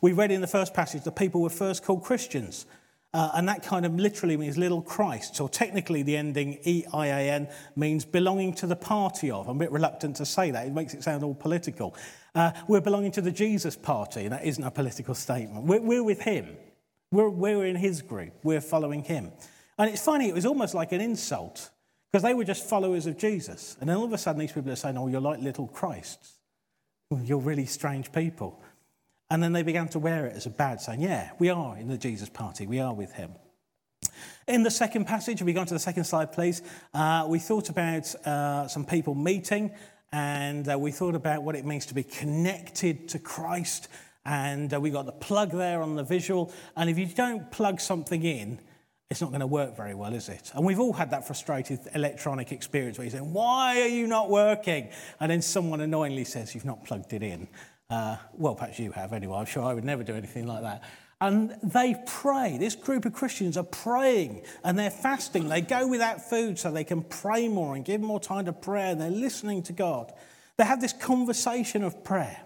We 0.00 0.12
read 0.12 0.30
in 0.30 0.40
the 0.40 0.46
first 0.46 0.72
passage 0.72 1.02
that 1.02 1.16
people 1.16 1.42
were 1.42 1.50
first 1.50 1.82
called 1.82 2.04
Christians. 2.04 2.66
Uh, 3.12 3.32
and 3.34 3.48
that 3.48 3.64
kind 3.64 3.84
of 3.84 3.96
literally 3.96 4.36
means 4.36 4.56
little 4.56 4.80
Christ. 4.80 5.40
Or 5.40 5.48
technically, 5.48 6.04
the 6.04 6.16
ending 6.16 6.60
E-I-A-N 6.64 7.48
means 7.74 8.04
belonging 8.04 8.54
to 8.54 8.68
the 8.68 8.76
party 8.76 9.28
of. 9.32 9.48
I'm 9.48 9.56
a 9.56 9.58
bit 9.58 9.72
reluctant 9.72 10.14
to 10.18 10.24
say 10.24 10.52
that. 10.52 10.68
It 10.68 10.72
makes 10.72 10.94
it 10.94 11.02
sound 11.02 11.24
all 11.24 11.34
political. 11.34 11.96
Uh, 12.32 12.52
we're 12.68 12.80
belonging 12.80 13.10
to 13.10 13.20
the 13.20 13.32
Jesus 13.32 13.74
party, 13.74 14.20
and 14.20 14.32
that 14.32 14.44
isn't 14.44 14.62
a 14.62 14.70
political 14.70 15.16
statement. 15.16 15.64
We're, 15.64 15.80
we're 15.80 16.04
with 16.04 16.20
him. 16.20 16.56
We're, 17.10 17.30
we're 17.30 17.66
in 17.66 17.74
his 17.74 18.02
group. 18.02 18.34
We're 18.44 18.60
following 18.60 19.02
him. 19.02 19.32
And 19.78 19.90
it's 19.90 20.04
funny, 20.04 20.28
it 20.28 20.34
was 20.36 20.46
almost 20.46 20.74
like 20.74 20.92
an 20.92 21.00
insult 21.00 21.70
because 22.12 22.22
they 22.22 22.34
were 22.34 22.44
just 22.44 22.68
followers 22.68 23.06
of 23.06 23.18
Jesus. 23.18 23.76
And 23.80 23.90
then 23.90 23.96
all 23.96 24.04
of 24.04 24.12
a 24.12 24.18
sudden, 24.18 24.38
these 24.38 24.52
people 24.52 24.70
are 24.70 24.76
saying, 24.76 24.96
Oh, 24.96 25.08
you're 25.08 25.20
like 25.20 25.40
little 25.40 25.66
Christs. 25.66 26.37
You're 27.10 27.38
really 27.38 27.64
strange 27.64 28.12
people. 28.12 28.60
And 29.30 29.42
then 29.42 29.52
they 29.52 29.62
began 29.62 29.88
to 29.88 29.98
wear 29.98 30.26
it 30.26 30.36
as 30.36 30.44
a 30.44 30.50
badge, 30.50 30.80
saying, 30.80 31.00
Yeah, 31.00 31.30
we 31.38 31.48
are 31.48 31.76
in 31.78 31.88
the 31.88 31.96
Jesus 31.96 32.28
party, 32.28 32.66
we 32.66 32.80
are 32.80 32.92
with 32.92 33.12
him. 33.12 33.32
In 34.46 34.62
the 34.62 34.70
second 34.70 35.06
passage, 35.06 35.42
we 35.42 35.54
go 35.54 35.60
on 35.60 35.66
to 35.66 35.74
the 35.74 35.80
second 35.80 36.04
slide, 36.04 36.32
please, 36.32 36.60
uh, 36.92 37.26
we 37.26 37.38
thought 37.38 37.70
about 37.70 38.14
uh, 38.26 38.68
some 38.68 38.84
people 38.84 39.14
meeting 39.14 39.70
and 40.12 40.70
uh, 40.70 40.78
we 40.78 40.90
thought 40.90 41.14
about 41.14 41.42
what 41.42 41.54
it 41.54 41.64
means 41.64 41.86
to 41.86 41.94
be 41.94 42.02
connected 42.02 43.08
to 43.08 43.18
Christ. 43.18 43.88
And 44.24 44.72
uh, 44.72 44.80
we 44.80 44.90
got 44.90 45.06
the 45.06 45.12
plug 45.12 45.52
there 45.52 45.82
on 45.82 45.96
the 45.96 46.02
visual. 46.02 46.52
And 46.76 46.88
if 46.90 46.98
you 46.98 47.06
don't 47.06 47.50
plug 47.50 47.80
something 47.80 48.22
in, 48.22 48.60
it's 49.10 49.22
not 49.22 49.30
going 49.30 49.40
to 49.40 49.46
work 49.46 49.74
very 49.76 49.94
well, 49.94 50.12
is 50.12 50.28
it? 50.28 50.50
And 50.54 50.66
we've 50.66 50.80
all 50.80 50.92
had 50.92 51.10
that 51.12 51.26
frustrated 51.26 51.80
electronic 51.94 52.52
experience 52.52 52.98
where 52.98 53.06
you're 53.06 53.12
saying, 53.12 53.32
Why 53.32 53.80
are 53.80 53.88
you 53.88 54.06
not 54.06 54.28
working? 54.28 54.90
And 55.18 55.30
then 55.30 55.40
someone 55.40 55.80
annoyingly 55.80 56.24
says, 56.24 56.54
You've 56.54 56.66
not 56.66 56.84
plugged 56.84 57.12
it 57.14 57.22
in. 57.22 57.48
Uh, 57.88 58.16
well, 58.34 58.54
perhaps 58.54 58.78
you 58.78 58.92
have 58.92 59.14
anyway. 59.14 59.38
I'm 59.38 59.46
sure 59.46 59.64
I 59.64 59.72
would 59.72 59.84
never 59.84 60.04
do 60.04 60.14
anything 60.14 60.46
like 60.46 60.62
that. 60.62 60.82
And 61.20 61.56
they 61.62 61.96
pray. 62.06 62.58
This 62.58 62.76
group 62.76 63.06
of 63.06 63.12
Christians 63.12 63.56
are 63.56 63.64
praying 63.64 64.42
and 64.62 64.78
they're 64.78 64.90
fasting. 64.90 65.48
They 65.48 65.62
go 65.62 65.88
without 65.88 66.28
food 66.28 66.58
so 66.58 66.70
they 66.70 66.84
can 66.84 67.02
pray 67.02 67.48
more 67.48 67.74
and 67.74 67.84
give 67.84 68.00
more 68.00 68.20
time 68.20 68.44
to 68.44 68.52
prayer. 68.52 68.94
They're 68.94 69.10
listening 69.10 69.62
to 69.64 69.72
God. 69.72 70.12
They 70.58 70.64
have 70.64 70.80
this 70.80 70.92
conversation 70.92 71.82
of 71.82 72.04
prayer. 72.04 72.40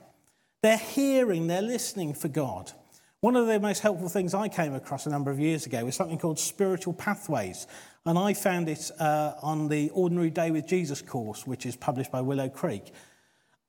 They're 0.63 0.79
hearing, 0.79 1.49
they're 1.49 1.61
listening 1.61 2.15
for 2.15 2.29
God. 2.29 2.71
One 3.23 3.37
of 3.37 3.47
the 3.47 3.61
most 3.61 3.83
helpful 3.83 4.09
things 4.09 4.35
I 4.35 4.49
came 4.49 4.75
across 4.75 5.07
a 5.07 5.09
number 5.09 5.31
of 5.31 5.39
years 5.39 5.65
ago 5.65 5.85
was 5.85 5.95
something 5.95 6.19
called 6.19 6.41
Spiritual 6.41 6.93
Pathways. 6.93 7.69
And 8.05 8.19
I 8.19 8.35
found 8.35 8.69
it 8.69 8.91
uh, 8.99 9.35
on 9.41 9.69
the 9.69 9.91
Ordinary 9.91 10.29
Day 10.29 10.51
with 10.51 10.67
Jesus 10.67 11.01
course, 11.01 11.47
which 11.47 11.65
is 11.65 11.77
published 11.77 12.11
by 12.11 12.21
Willow 12.21 12.49
Creek. 12.49 12.93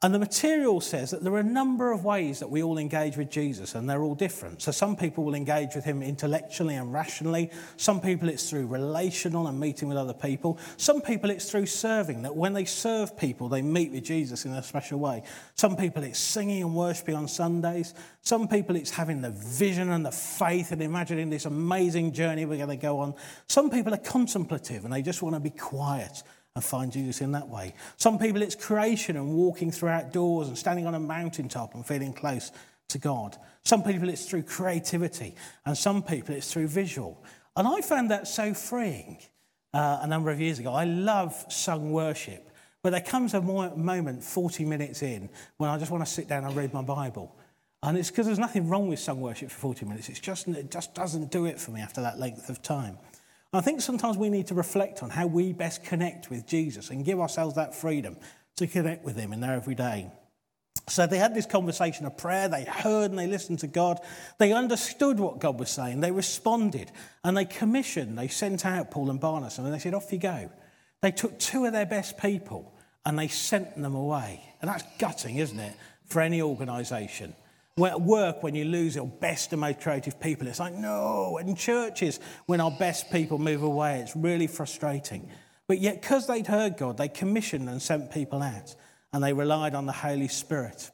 And 0.03 0.13
the 0.13 0.19
material 0.19 0.81
says 0.81 1.12
that 1.12 1.24
there 1.24 1.31
are 1.31 1.39
a 1.39 1.43
number 1.43 1.93
of 1.93 2.03
ways 2.03 2.39
that 2.39 2.50
we 2.50 2.62
all 2.62 2.77
engage 2.77 3.15
with 3.15 3.29
Jesus, 3.29 3.74
and 3.74 3.89
they're 3.89 4.03
all 4.03 4.15
different. 4.15 4.62
So, 4.62 4.74
some 4.74 4.98
people 4.98 5.24
will 5.24 5.33
engage 5.33 5.75
with 5.75 5.86
him 5.86 6.03
intellectually 6.03 6.75
and 6.75 6.91
rationally. 6.91 7.50
Some 7.77 8.01
people, 8.01 8.27
it's 8.27 8.50
through 8.50 8.67
relational 8.67 9.48
and 9.48 9.57
meeting 9.57 9.88
with 9.88 9.98
other 9.98 10.13
people. 10.13 10.60
Some 10.75 11.00
people, 11.00 11.29
it's 11.29 11.50
through 11.50 11.67
serving, 11.67 12.24
that 12.24 12.36
when 12.36 12.51
they 12.51 12.65
serve 12.65 13.17
people, 13.17 13.48
they 13.48 13.62
meet 13.62 13.93
with 13.93 14.03
Jesus 14.03 14.43
in 14.43 14.51
a 14.51 14.62
special 14.62 15.00
way. 15.00 15.24
Some 15.55 15.77
people, 15.77 16.03
it's 16.03 16.19
singing 16.19 16.63
and 16.63 16.75
worshiping 16.75 17.15
on 17.15 17.29
Sundays. 17.29 17.93
Some 18.24 18.50
people, 18.50 18.75
it's 18.75 18.91
having 18.91 19.22
the 19.22 19.31
vision 19.31 19.89
and 19.89 20.05
the 20.05 20.12
faith 20.12 20.74
and 20.74 20.81
imagining 20.81 21.29
this 21.29 21.45
amazing 21.45 22.12
journey 22.12 22.43
we're 22.43 22.57
going 22.57 22.67
to 22.67 22.75
go 22.75 23.00
on. 23.00 23.13
Some 23.48 23.69
people 23.69 23.93
are 23.93 23.98
contemplative 23.98 24.83
and 24.83 24.93
they 24.93 25.01
just 25.01 25.22
want 25.22 25.38
to 25.38 25.39
be 25.39 25.50
quiet 25.50 26.24
and 26.55 26.63
find 26.63 26.91
Jesus 26.91 27.22
in 27.22 27.31
that 27.31 27.50
way. 27.50 27.74
Some 27.98 28.19
people, 28.19 28.41
it's 28.41 28.55
creation 28.55 29.17
and 29.17 29.33
walking 29.33 29.72
through 29.72 29.89
outdoors 29.89 30.48
and 30.48 30.57
standing 30.57 30.86
on 30.86 30.93
a 30.93 31.00
mountaintop 31.00 31.74
and 31.74 31.86
feeling 31.86 32.13
close 32.13 32.51
to 32.89 33.00
God. 33.00 33.38
Some 33.63 33.83
people, 33.83 34.10
it's 34.10 34.25
through 34.25 34.43
creativity, 34.43 35.36
and 35.65 35.75
some 35.77 36.03
people, 36.03 36.36
it's 36.36 36.51
through 36.51 36.67
visual. 36.67 37.24
And 37.55 37.67
I 37.67 37.81
found 37.81 38.12
that 38.12 38.27
so 38.27 38.53
freeing 38.53 39.17
uh, 39.74 40.00
a 40.01 40.07
number 40.07 40.29
of 40.29 40.39
years 40.39 40.60
ago. 40.60 40.74
I 40.74 40.83
love 40.86 41.33
sung 41.50 41.91
worship, 41.91 42.51
but 42.83 42.91
there 42.91 43.01
comes 43.01 43.33
a 43.33 43.41
moment 43.41 44.24
40 44.24 44.65
minutes 44.65 45.01
in 45.01 45.29
when 45.57 45.69
I 45.69 45.77
just 45.79 45.89
want 45.89 46.05
to 46.05 46.12
sit 46.12 46.27
down 46.27 46.43
and 46.43 46.55
read 46.55 46.74
my 46.74 46.83
Bible. 46.83 47.36
And 47.81 47.98
it's 47.98 48.10
because 48.10 48.27
there's 48.27 48.39
nothing 48.39 48.69
wrong 48.69 48.88
with 48.88 49.00
sung 49.00 49.19
worship 49.19 49.50
for 49.50 49.60
40 49.60 49.88
minutes. 49.88 50.07
It's 50.07 50.19
just, 50.19 50.48
it 50.48 50.72
just 50.72 50.93
doesn't 50.93 51.31
do 51.31 51.45
it 51.45 51.60
for 51.60 51.72
me 51.72 51.81
after 51.81 52.01
that 52.01 52.19
length 52.19 52.50
of 52.50 52.62
time. 52.62 52.98
I 53.53 53.62
think 53.62 53.81
sometimes 53.81 54.17
we 54.17 54.29
need 54.29 54.48
to 54.48 54.55
reflect 54.55 55.03
on 55.03 55.10
how 55.10 55.27
we 55.27 55.53
best 55.53 55.83
connect 55.83 56.29
with 56.29 56.48
Jesus 56.48 56.89
and 56.89 57.05
give 57.05 57.19
ourselves 57.19 57.55
that 57.55 57.75
freedom 57.75 58.17
to 58.57 58.67
connect 58.67 59.05
with 59.05 59.15
Him 59.15 59.33
in 59.33 59.41
their 59.41 59.53
everyday. 59.53 60.12
So 60.89 61.05
they 61.07 61.17
had 61.17 61.33
this 61.33 61.45
conversation 61.45 62.05
of 62.05 62.17
prayer, 62.17 62.50
they 62.50 62.65
heard 62.65 63.12
and 63.12 63.19
they 63.19 63.27
listened 63.27 63.60
to 63.60 63.67
God. 63.67 64.00
They 64.38 64.51
understood 64.51 65.19
what 65.19 65.39
God 65.39 65.60
was 65.60 65.69
saying, 65.69 66.01
they 66.01 66.12
responded, 66.12 66.91
and 67.24 67.38
they 67.38 67.45
commissioned, 67.45 68.17
they 68.17 68.27
sent 68.27 68.65
out 68.65 68.91
Paul 68.91 69.10
and 69.10 69.19
Barnabas, 69.19 69.60
and 69.60 69.72
they 69.72 69.79
said, 69.79 69.93
Off 69.93 70.12
you 70.12 70.19
go. 70.19 70.50
They 71.01 71.12
took 71.12 71.38
two 71.38 71.65
of 71.65 71.74
their 71.74 71.86
best 71.86 72.17
people 72.17 72.74
and 73.05 73.19
they 73.19 73.27
sent 73.27 73.79
them 73.79 73.93
away. 73.93 74.41
And 74.62 74.69
that's 74.69 74.83
gutting, 74.98 75.36
isn't 75.38 75.60
it, 75.60 75.74
for 76.05 76.22
any 76.22 76.41
organisation? 76.41 77.36
At 77.82 78.01
work, 78.01 78.44
when 78.44 78.53
you 78.53 78.65
lose 78.65 78.96
your 78.96 79.08
best 79.08 79.51
and 79.51 79.62
most 79.62 79.82
creative 79.82 80.20
people, 80.20 80.48
it's 80.48 80.60
like, 80.60 80.75
no. 80.75 81.39
In 81.39 81.56
churches, 81.56 82.20
when 82.46 82.62
our 82.62 82.70
best 82.70 83.10
people 83.12 83.39
move 83.39 83.63
away, 83.63 84.00
it's 84.01 84.15
really 84.15 84.46
frustrating. 84.46 85.27
But 85.68 85.80
yet, 85.80 86.00
because 86.00 86.27
they'd 86.27 86.46
heard 86.46 86.77
God, 86.77 86.98
they 86.98 87.08
commissioned 87.08 87.68
and 87.68 87.82
sent 87.82 88.12
people 88.12 88.44
out, 88.44 88.75
and 89.12 89.24
they 89.24 89.34
relied 89.34 89.74
on 89.74 89.88
the 89.88 89.92
Holy 89.92 90.27
Spirit. 90.27 90.92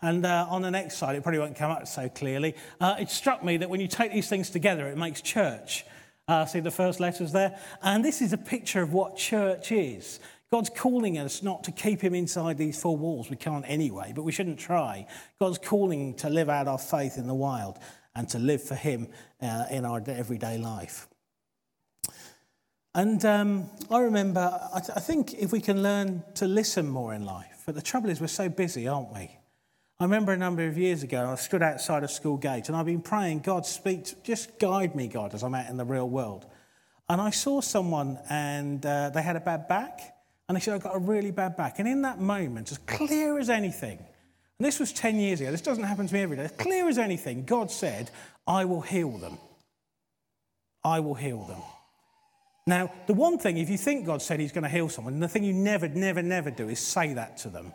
And 0.00 0.24
uh, 0.24 0.46
on 0.48 0.62
the 0.62 0.70
next 0.70 0.96
slide, 0.96 1.16
it 1.16 1.22
probably 1.22 1.38
won't 1.38 1.56
come 1.56 1.70
up 1.70 1.86
so 1.86 2.08
clearly. 2.08 2.54
Uh, 2.80 2.96
it 2.98 3.10
struck 3.10 3.44
me 3.44 3.58
that 3.58 3.68
when 3.68 3.80
you 3.80 3.88
take 3.88 4.12
these 4.12 4.28
things 4.28 4.48
together, 4.48 4.86
it 4.88 4.96
makes 4.96 5.20
church. 5.20 5.84
Uh, 6.28 6.46
see 6.46 6.60
the 6.60 6.70
first 6.70 6.98
letters 6.98 7.32
there? 7.32 7.58
And 7.82 8.02
this 8.02 8.22
is 8.22 8.32
a 8.32 8.38
picture 8.38 8.80
of 8.80 8.94
what 8.94 9.18
church 9.18 9.70
is. 9.70 10.18
God's 10.52 10.68
calling 10.68 11.16
us 11.16 11.42
not 11.42 11.64
to 11.64 11.72
keep 11.72 12.02
him 12.02 12.14
inside 12.14 12.58
these 12.58 12.78
four 12.78 12.94
walls. 12.94 13.30
We 13.30 13.36
can't 13.36 13.64
anyway, 13.66 14.12
but 14.14 14.22
we 14.22 14.32
shouldn't 14.32 14.58
try. 14.58 15.06
God's 15.40 15.56
calling 15.56 16.12
to 16.16 16.28
live 16.28 16.50
out 16.50 16.68
our 16.68 16.78
faith 16.78 17.16
in 17.16 17.26
the 17.26 17.34
wild 17.34 17.78
and 18.14 18.28
to 18.28 18.38
live 18.38 18.62
for 18.62 18.74
him 18.74 19.08
uh, 19.40 19.64
in 19.70 19.86
our 19.86 20.02
everyday 20.06 20.58
life. 20.58 21.08
And 22.94 23.24
um, 23.24 23.70
I 23.90 24.00
remember, 24.00 24.60
I, 24.74 24.80
th- 24.80 24.90
I 24.94 25.00
think 25.00 25.32
if 25.32 25.52
we 25.52 25.60
can 25.62 25.82
learn 25.82 26.22
to 26.34 26.46
listen 26.46 26.86
more 26.86 27.14
in 27.14 27.24
life, 27.24 27.62
but 27.64 27.74
the 27.74 27.80
trouble 27.80 28.10
is 28.10 28.20
we're 28.20 28.26
so 28.26 28.50
busy, 28.50 28.86
aren't 28.86 29.10
we? 29.10 29.34
I 30.00 30.04
remember 30.04 30.32
a 30.32 30.36
number 30.36 30.66
of 30.66 30.76
years 30.76 31.02
ago, 31.02 31.30
I 31.30 31.36
stood 31.36 31.62
outside 31.62 32.04
a 32.04 32.08
school 32.08 32.36
gate 32.36 32.68
and 32.68 32.76
I've 32.76 32.84
been 32.84 33.00
praying, 33.00 33.38
God, 33.38 33.64
speak, 33.64 34.22
just 34.22 34.58
guide 34.58 34.94
me, 34.94 35.08
God, 35.08 35.32
as 35.32 35.42
I'm 35.42 35.54
out 35.54 35.70
in 35.70 35.78
the 35.78 35.86
real 35.86 36.10
world. 36.10 36.44
And 37.08 37.22
I 37.22 37.30
saw 37.30 37.62
someone 37.62 38.18
and 38.28 38.84
uh, 38.84 39.08
they 39.08 39.22
had 39.22 39.36
a 39.36 39.40
bad 39.40 39.66
back 39.66 40.11
and 40.52 40.60
they 40.60 40.64
said, 40.64 40.74
I've 40.74 40.82
got 40.82 40.94
a 40.94 40.98
really 40.98 41.30
bad 41.30 41.56
back. 41.56 41.78
And 41.78 41.88
in 41.88 42.02
that 42.02 42.20
moment, 42.20 42.70
as 42.70 42.76
clear 42.76 43.38
as 43.38 43.48
anything, 43.48 43.96
and 43.98 44.66
this 44.66 44.78
was 44.78 44.92
10 44.92 45.16
years 45.16 45.40
ago, 45.40 45.50
this 45.50 45.62
doesn't 45.62 45.84
happen 45.84 46.06
to 46.06 46.12
me 46.12 46.20
every 46.20 46.36
day, 46.36 46.44
as 46.44 46.52
clear 46.52 46.90
as 46.90 46.98
anything, 46.98 47.46
God 47.46 47.70
said, 47.70 48.10
I 48.46 48.66
will 48.66 48.82
heal 48.82 49.16
them. 49.16 49.38
I 50.84 51.00
will 51.00 51.14
heal 51.14 51.42
them. 51.44 51.62
Now, 52.66 52.92
the 53.06 53.14
one 53.14 53.38
thing, 53.38 53.56
if 53.56 53.70
you 53.70 53.78
think 53.78 54.04
God 54.04 54.20
said 54.20 54.40
he's 54.40 54.52
going 54.52 54.64
to 54.64 54.68
heal 54.68 54.90
someone, 54.90 55.18
the 55.20 55.26
thing 55.26 55.42
you 55.42 55.54
never, 55.54 55.88
never, 55.88 56.20
never 56.20 56.50
do 56.50 56.68
is 56.68 56.80
say 56.80 57.14
that 57.14 57.38
to 57.38 57.48
them, 57.48 57.72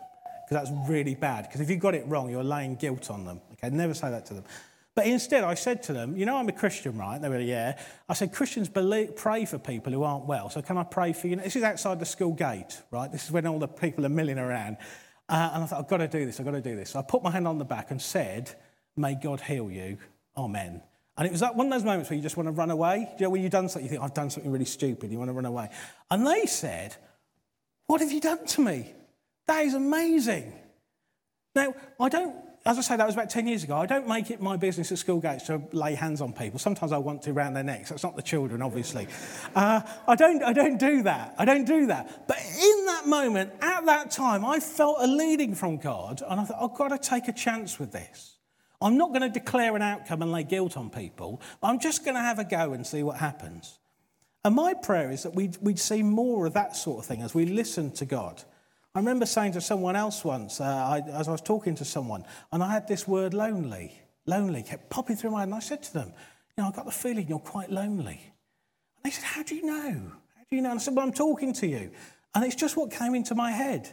because 0.48 0.70
that's 0.70 0.88
really 0.88 1.16
bad. 1.16 1.46
Because 1.48 1.60
if 1.60 1.68
you 1.68 1.78
got 1.78 1.96
it 1.96 2.06
wrong, 2.06 2.30
you're 2.30 2.44
laying 2.44 2.76
guilt 2.76 3.10
on 3.10 3.24
them. 3.24 3.40
Okay, 3.54 3.74
never 3.74 3.92
say 3.92 4.08
that 4.08 4.24
to 4.26 4.34
them. 4.34 4.44
But 4.98 5.06
instead, 5.06 5.44
I 5.44 5.54
said 5.54 5.84
to 5.84 5.92
them, 5.92 6.16
You 6.16 6.26
know, 6.26 6.38
I'm 6.38 6.48
a 6.48 6.52
Christian, 6.52 6.98
right? 6.98 7.22
They 7.22 7.28
were, 7.28 7.38
Yeah. 7.38 7.78
I 8.08 8.14
said, 8.14 8.32
Christians 8.32 8.68
believe, 8.68 9.14
pray 9.14 9.44
for 9.44 9.56
people 9.56 9.92
who 9.92 10.02
aren't 10.02 10.26
well. 10.26 10.50
So 10.50 10.60
can 10.60 10.76
I 10.76 10.82
pray 10.82 11.12
for 11.12 11.28
you? 11.28 11.36
This 11.36 11.54
is 11.54 11.62
outside 11.62 12.00
the 12.00 12.04
school 12.04 12.32
gate, 12.32 12.82
right? 12.90 13.08
This 13.12 13.22
is 13.26 13.30
when 13.30 13.46
all 13.46 13.60
the 13.60 13.68
people 13.68 14.04
are 14.04 14.08
milling 14.08 14.40
around. 14.40 14.76
Uh, 15.28 15.50
and 15.54 15.62
I 15.62 15.66
thought, 15.68 15.78
I've 15.78 15.88
got 15.88 15.98
to 15.98 16.08
do 16.08 16.26
this, 16.26 16.40
I've 16.40 16.46
got 16.46 16.50
to 16.50 16.60
do 16.60 16.74
this. 16.74 16.90
So 16.90 16.98
I 16.98 17.02
put 17.02 17.22
my 17.22 17.30
hand 17.30 17.46
on 17.46 17.58
the 17.58 17.64
back 17.64 17.92
and 17.92 18.02
said, 18.02 18.50
May 18.96 19.14
God 19.14 19.40
heal 19.40 19.70
you. 19.70 19.98
Amen. 20.36 20.82
And 21.16 21.26
it 21.28 21.30
was 21.30 21.42
one 21.42 21.66
of 21.68 21.72
those 21.72 21.84
moments 21.84 22.10
where 22.10 22.16
you 22.16 22.22
just 22.24 22.36
want 22.36 22.48
to 22.48 22.52
run 22.52 22.72
away. 22.72 23.08
You 23.20 23.26
know, 23.26 23.30
when 23.30 23.40
you've 23.40 23.52
done 23.52 23.68
something, 23.68 23.84
you 23.84 23.90
think, 23.90 24.02
I've 24.02 24.14
done 24.14 24.30
something 24.30 24.50
really 24.50 24.64
stupid, 24.64 25.12
you 25.12 25.18
want 25.18 25.28
to 25.28 25.32
run 25.32 25.44
away. 25.44 25.68
And 26.10 26.26
they 26.26 26.46
said, 26.46 26.96
What 27.86 28.00
have 28.00 28.10
you 28.10 28.20
done 28.20 28.44
to 28.46 28.62
me? 28.62 28.94
That 29.46 29.64
is 29.64 29.74
amazing. 29.74 30.52
Now, 31.54 31.72
I 32.00 32.08
don't, 32.08 32.34
as 32.68 32.76
I 32.76 32.82
say, 32.82 32.96
that 32.96 33.06
was 33.06 33.14
about 33.14 33.30
10 33.30 33.46
years 33.46 33.64
ago. 33.64 33.78
I 33.78 33.86
don't 33.86 34.06
make 34.06 34.30
it 34.30 34.42
my 34.42 34.58
business 34.58 34.92
at 34.92 34.98
school 34.98 35.20
gates 35.20 35.44
to 35.46 35.62
lay 35.72 35.94
hands 35.94 36.20
on 36.20 36.34
people. 36.34 36.58
Sometimes 36.58 36.92
I 36.92 36.98
want 36.98 37.22
to 37.22 37.30
around 37.30 37.54
their 37.54 37.64
necks. 37.64 37.88
That's 37.88 38.02
not 38.02 38.14
the 38.14 38.20
children, 38.20 38.60
obviously. 38.60 39.08
Uh, 39.54 39.80
I, 40.06 40.14
don't, 40.14 40.42
I 40.42 40.52
don't 40.52 40.76
do 40.78 41.02
that. 41.04 41.34
I 41.38 41.46
don't 41.46 41.64
do 41.64 41.86
that. 41.86 42.28
But 42.28 42.36
in 42.38 42.86
that 42.86 43.06
moment, 43.06 43.52
at 43.62 43.86
that 43.86 44.10
time, 44.10 44.44
I 44.44 44.60
felt 44.60 44.98
a 45.00 45.06
leading 45.06 45.54
from 45.54 45.78
God, 45.78 46.20
and 46.28 46.38
I 46.38 46.44
thought, 46.44 46.58
I've 46.60 46.76
got 46.76 46.88
to 46.88 46.98
take 46.98 47.26
a 47.28 47.32
chance 47.32 47.78
with 47.78 47.90
this. 47.90 48.36
I'm 48.82 48.98
not 48.98 49.08
going 49.08 49.22
to 49.22 49.30
declare 49.30 49.74
an 49.74 49.80
outcome 49.80 50.20
and 50.20 50.30
lay 50.30 50.44
guilt 50.44 50.76
on 50.76 50.90
people. 50.90 51.40
I'm 51.62 51.80
just 51.80 52.04
going 52.04 52.16
to 52.16 52.20
have 52.20 52.38
a 52.38 52.44
go 52.44 52.74
and 52.74 52.86
see 52.86 53.02
what 53.02 53.16
happens. 53.16 53.78
And 54.44 54.54
my 54.54 54.74
prayer 54.74 55.10
is 55.10 55.22
that 55.22 55.34
we'd, 55.34 55.56
we'd 55.62 55.78
see 55.78 56.02
more 56.02 56.44
of 56.44 56.52
that 56.52 56.76
sort 56.76 56.98
of 56.98 57.06
thing 57.06 57.22
as 57.22 57.34
we 57.34 57.46
listen 57.46 57.92
to 57.92 58.04
God. 58.04 58.42
I 58.98 59.00
remember 59.00 59.26
saying 59.26 59.52
to 59.52 59.60
someone 59.60 59.94
else 59.94 60.24
once, 60.24 60.60
uh, 60.60 60.64
I, 60.64 61.08
as 61.10 61.28
I 61.28 61.30
was 61.30 61.40
talking 61.40 61.76
to 61.76 61.84
someone, 61.84 62.24
and 62.50 62.64
I 62.64 62.72
had 62.72 62.88
this 62.88 63.06
word 63.06 63.32
lonely. 63.32 63.92
Lonely 64.26 64.64
kept 64.64 64.90
popping 64.90 65.14
through 65.14 65.30
my 65.30 65.38
head. 65.38 65.50
And 65.50 65.54
I 65.54 65.60
said 65.60 65.84
to 65.84 65.92
them, 65.92 66.12
You 66.56 66.64
know, 66.64 66.68
I've 66.68 66.74
got 66.74 66.84
the 66.84 66.90
feeling 66.90 67.28
you're 67.28 67.38
quite 67.38 67.70
lonely. 67.70 68.20
And 68.96 69.04
they 69.04 69.10
said, 69.10 69.22
How 69.22 69.44
do 69.44 69.54
you 69.54 69.64
know? 69.64 69.92
How 70.36 70.42
do 70.50 70.56
you 70.56 70.62
know? 70.62 70.70
And 70.70 70.80
I 70.80 70.82
said, 70.82 70.96
Well, 70.96 71.06
I'm 71.06 71.12
talking 71.12 71.52
to 71.52 71.66
you. 71.68 71.92
And 72.34 72.44
it's 72.44 72.56
just 72.56 72.76
what 72.76 72.90
came 72.90 73.14
into 73.14 73.36
my 73.36 73.52
head. 73.52 73.88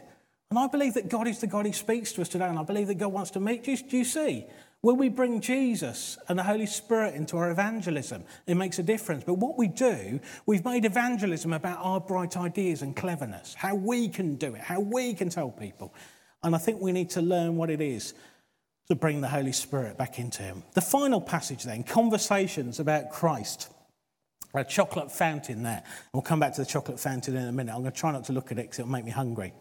And 0.50 0.58
I 0.58 0.66
believe 0.66 0.94
that 0.94 1.08
God 1.08 1.28
is 1.28 1.38
the 1.38 1.46
God 1.46 1.66
who 1.66 1.72
speaks 1.72 2.12
to 2.14 2.22
us 2.22 2.28
today. 2.28 2.46
And 2.46 2.58
I 2.58 2.64
believe 2.64 2.88
that 2.88 2.98
God 2.98 3.12
wants 3.12 3.30
to 3.32 3.40
meet 3.40 3.64
you. 3.68 3.76
Do 3.76 3.98
you 3.98 4.04
see? 4.04 4.46
When 4.86 4.98
we 4.98 5.08
bring 5.08 5.40
Jesus 5.40 6.16
and 6.28 6.38
the 6.38 6.44
Holy 6.44 6.64
Spirit 6.64 7.16
into 7.16 7.36
our 7.38 7.50
evangelism, 7.50 8.22
it 8.46 8.54
makes 8.54 8.78
a 8.78 8.84
difference. 8.84 9.24
But 9.24 9.34
what 9.34 9.58
we 9.58 9.66
do, 9.66 10.20
we've 10.46 10.64
made 10.64 10.84
evangelism 10.84 11.52
about 11.52 11.80
our 11.80 11.98
bright 11.98 12.36
ideas 12.36 12.82
and 12.82 12.94
cleverness, 12.94 13.54
how 13.54 13.74
we 13.74 14.08
can 14.08 14.36
do 14.36 14.54
it, 14.54 14.60
how 14.60 14.78
we 14.78 15.12
can 15.12 15.28
tell 15.28 15.50
people. 15.50 15.92
And 16.44 16.54
I 16.54 16.58
think 16.58 16.80
we 16.80 16.92
need 16.92 17.10
to 17.10 17.20
learn 17.20 17.56
what 17.56 17.68
it 17.68 17.80
is 17.80 18.14
to 18.86 18.94
bring 18.94 19.20
the 19.20 19.26
Holy 19.26 19.50
Spirit 19.50 19.98
back 19.98 20.20
into 20.20 20.44
Him. 20.44 20.62
The 20.74 20.82
final 20.82 21.20
passage, 21.20 21.64
then, 21.64 21.82
conversations 21.82 22.78
about 22.78 23.10
Christ. 23.10 23.68
A 24.54 24.62
chocolate 24.62 25.10
fountain 25.10 25.64
there. 25.64 25.82
We'll 26.12 26.22
come 26.22 26.38
back 26.38 26.54
to 26.54 26.60
the 26.60 26.66
chocolate 26.66 27.00
fountain 27.00 27.34
in 27.34 27.48
a 27.48 27.50
minute. 27.50 27.74
I'm 27.74 27.80
going 27.80 27.90
to 27.90 27.98
try 27.98 28.12
not 28.12 28.22
to 28.26 28.32
look 28.32 28.52
at 28.52 28.58
it 28.60 28.62
because 28.66 28.78
it'll 28.78 28.92
make 28.92 29.04
me 29.04 29.10
hungry. 29.10 29.52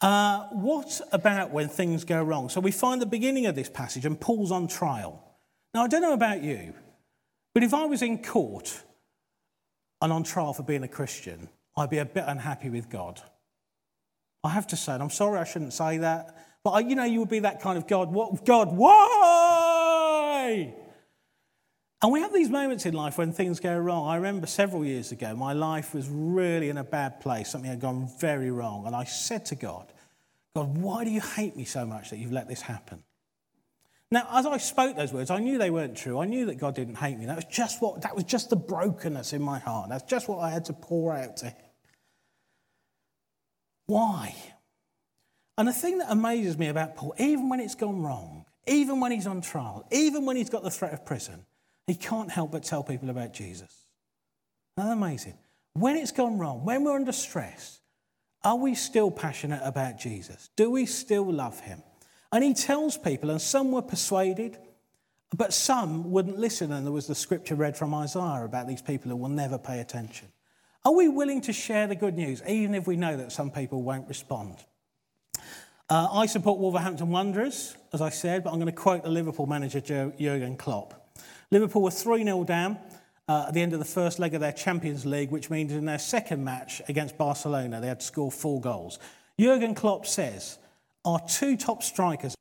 Uh, 0.00 0.46
what 0.52 1.00
about 1.12 1.50
when 1.52 1.68
things 1.68 2.04
go 2.04 2.22
wrong? 2.22 2.48
So 2.48 2.60
we 2.60 2.70
find 2.70 3.00
the 3.00 3.06
beginning 3.06 3.46
of 3.46 3.54
this 3.54 3.70
passage, 3.70 4.04
and 4.04 4.20
Paul's 4.20 4.52
on 4.52 4.68
trial. 4.68 5.22
Now, 5.72 5.84
I 5.84 5.88
don't 5.88 6.02
know 6.02 6.12
about 6.12 6.42
you, 6.42 6.74
but 7.54 7.62
if 7.62 7.72
I 7.72 7.86
was 7.86 8.02
in 8.02 8.22
court 8.22 8.82
and 10.02 10.12
on 10.12 10.22
trial 10.22 10.52
for 10.52 10.62
being 10.62 10.82
a 10.82 10.88
Christian, 10.88 11.48
I'd 11.76 11.90
be 11.90 11.98
a 11.98 12.04
bit 12.04 12.24
unhappy 12.26 12.68
with 12.70 12.88
God. 12.90 13.20
I 14.44 14.50
have 14.50 14.66
to 14.68 14.76
say, 14.76 14.92
and 14.92 15.02
I'm 15.02 15.10
sorry 15.10 15.38
I 15.38 15.44
shouldn't 15.44 15.72
say 15.72 15.98
that, 15.98 16.36
but 16.62 16.70
I, 16.72 16.80
you 16.80 16.94
know, 16.94 17.04
you 17.04 17.20
would 17.20 17.28
be 17.28 17.40
that 17.40 17.60
kind 17.60 17.78
of 17.78 17.86
God. 17.86 18.12
What, 18.12 18.44
God, 18.44 18.76
why? 18.76 20.74
And 22.02 22.12
we 22.12 22.20
have 22.20 22.32
these 22.32 22.50
moments 22.50 22.84
in 22.84 22.94
life 22.94 23.16
when 23.16 23.32
things 23.32 23.58
go 23.58 23.76
wrong. 23.76 24.06
I 24.06 24.16
remember 24.16 24.46
several 24.46 24.84
years 24.84 25.12
ago, 25.12 25.34
my 25.34 25.54
life 25.54 25.94
was 25.94 26.08
really 26.08 26.68
in 26.68 26.76
a 26.76 26.84
bad 26.84 27.20
place. 27.20 27.50
Something 27.50 27.70
had 27.70 27.80
gone 27.80 28.08
very 28.20 28.50
wrong. 28.50 28.86
And 28.86 28.94
I 28.94 29.04
said 29.04 29.46
to 29.46 29.54
God, 29.54 29.92
God, 30.54 30.76
why 30.76 31.04
do 31.04 31.10
you 31.10 31.20
hate 31.20 31.56
me 31.56 31.64
so 31.64 31.86
much 31.86 32.10
that 32.10 32.18
you've 32.18 32.32
let 32.32 32.48
this 32.48 32.60
happen? 32.60 33.02
Now, 34.10 34.28
as 34.32 34.46
I 34.46 34.58
spoke 34.58 34.96
those 34.96 35.12
words, 35.12 35.30
I 35.30 35.38
knew 35.38 35.58
they 35.58 35.70
weren't 35.70 35.96
true. 35.96 36.20
I 36.20 36.26
knew 36.26 36.46
that 36.46 36.58
God 36.58 36.74
didn't 36.74 36.94
hate 36.96 37.18
me. 37.18 37.26
That 37.26 37.36
was 37.36 37.46
just 37.46 37.82
what 37.82 38.02
that 38.02 38.14
was 38.14 38.24
just 38.24 38.50
the 38.50 38.56
brokenness 38.56 39.32
in 39.32 39.42
my 39.42 39.58
heart. 39.58 39.88
That's 39.88 40.04
just 40.04 40.28
what 40.28 40.38
I 40.38 40.50
had 40.50 40.66
to 40.66 40.72
pour 40.72 41.12
out 41.12 41.38
to 41.38 41.46
him. 41.46 41.56
Why? 43.86 44.34
And 45.58 45.66
the 45.66 45.72
thing 45.72 45.98
that 45.98 46.10
amazes 46.10 46.56
me 46.56 46.68
about 46.68 46.96
Paul, 46.96 47.14
even 47.18 47.48
when 47.48 47.60
it's 47.60 47.74
gone 47.74 48.02
wrong, 48.02 48.44
even 48.66 49.00
when 49.00 49.10
he's 49.10 49.26
on 49.26 49.40
trial, 49.40 49.86
even 49.90 50.24
when 50.24 50.36
he's 50.36 50.50
got 50.50 50.62
the 50.62 50.70
threat 50.70 50.92
of 50.92 51.04
prison, 51.04 51.44
he 51.86 51.94
can't 51.94 52.30
help 52.30 52.52
but 52.52 52.64
tell 52.64 52.82
people 52.82 53.10
about 53.10 53.32
Jesus. 53.32 53.86
Isn't 54.76 54.88
that 54.88 54.92
amazing? 54.92 55.34
When 55.74 55.96
it's 55.96 56.12
gone 56.12 56.38
wrong, 56.38 56.64
when 56.64 56.84
we're 56.84 56.96
under 56.96 57.12
stress, 57.12 57.80
are 58.42 58.56
we 58.56 58.74
still 58.74 59.10
passionate 59.10 59.60
about 59.64 59.98
Jesus? 59.98 60.50
Do 60.56 60.70
we 60.70 60.86
still 60.86 61.30
love 61.30 61.60
him? 61.60 61.82
And 62.32 62.42
he 62.42 62.54
tells 62.54 62.96
people, 62.96 63.30
and 63.30 63.40
some 63.40 63.72
were 63.72 63.82
persuaded, 63.82 64.58
but 65.36 65.52
some 65.52 66.10
wouldn't 66.10 66.38
listen. 66.38 66.72
And 66.72 66.84
there 66.84 66.92
was 66.92 67.06
the 67.06 67.14
scripture 67.14 67.54
read 67.54 67.76
from 67.76 67.94
Isaiah 67.94 68.44
about 68.44 68.66
these 68.66 68.82
people 68.82 69.10
who 69.10 69.16
will 69.16 69.28
never 69.28 69.58
pay 69.58 69.80
attention. 69.80 70.28
Are 70.84 70.94
we 70.94 71.08
willing 71.08 71.40
to 71.42 71.52
share 71.52 71.86
the 71.86 71.96
good 71.96 72.16
news, 72.16 72.42
even 72.48 72.74
if 72.74 72.86
we 72.86 72.96
know 72.96 73.16
that 73.16 73.32
some 73.32 73.50
people 73.50 73.82
won't 73.82 74.08
respond? 74.08 74.56
Uh, 75.88 76.08
I 76.12 76.26
support 76.26 76.58
Wolverhampton 76.58 77.10
Wanderers, 77.10 77.76
as 77.92 78.00
I 78.00 78.08
said, 78.08 78.44
but 78.44 78.50
I'm 78.50 78.56
going 78.56 78.66
to 78.66 78.72
quote 78.72 79.02
the 79.02 79.10
Liverpool 79.10 79.46
manager, 79.46 79.80
Jurgen 79.80 80.56
Klopp. 80.56 81.05
Liverpool 81.50 81.82
were 81.82 81.90
3 81.90 82.24
0 82.24 82.44
down 82.44 82.78
uh, 83.28 83.46
at 83.48 83.54
the 83.54 83.60
end 83.60 83.72
of 83.72 83.78
the 83.78 83.84
first 83.84 84.18
leg 84.18 84.34
of 84.34 84.40
their 84.40 84.52
Champions 84.52 85.04
League, 85.04 85.30
which 85.30 85.50
means 85.50 85.72
in 85.72 85.84
their 85.84 85.98
second 85.98 86.44
match 86.44 86.80
against 86.88 87.18
Barcelona, 87.18 87.80
they 87.80 87.88
had 87.88 88.00
to 88.00 88.06
score 88.06 88.30
four 88.30 88.60
goals. 88.60 88.98
Jurgen 89.38 89.74
Klopp 89.74 90.06
says, 90.06 90.58
Our 91.04 91.20
two 91.20 91.56
top 91.56 91.82
strikers. 91.82 92.34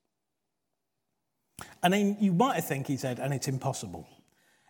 And 1.82 1.94
then 1.94 2.18
you 2.20 2.34
might 2.34 2.62
think 2.62 2.88
he 2.88 2.98
said, 2.98 3.20
and 3.20 3.34
it's 3.34 3.48
impossible. 3.48 4.08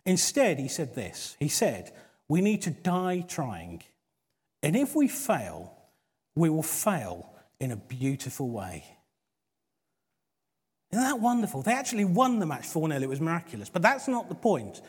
Instead, 0.04 0.58
he 0.58 0.68
said 0.68 0.94
this 0.94 1.36
He 1.38 1.48
said, 1.48 1.92
We 2.28 2.40
need 2.40 2.62
to 2.62 2.70
die 2.70 3.24
trying. 3.26 3.82
And 4.62 4.74
if 4.74 4.94
we 4.94 5.08
fail, 5.08 5.76
we 6.34 6.50
will 6.50 6.62
fail 6.62 7.30
in 7.60 7.70
a 7.70 7.76
beautiful 7.76 8.50
way. 8.50 8.84
Isn't 10.96 11.08
that 11.08 11.20
wonderful? 11.20 11.60
They 11.60 11.74
actually 11.74 12.06
won 12.06 12.38
the 12.38 12.46
match 12.46 12.64
4 12.68 12.88
0. 12.88 13.02
It 13.02 13.06
was 13.06 13.20
miraculous. 13.20 13.68
But 13.68 13.82
that's 13.82 14.08
not 14.08 14.30
the 14.30 14.34
point. 14.34 14.80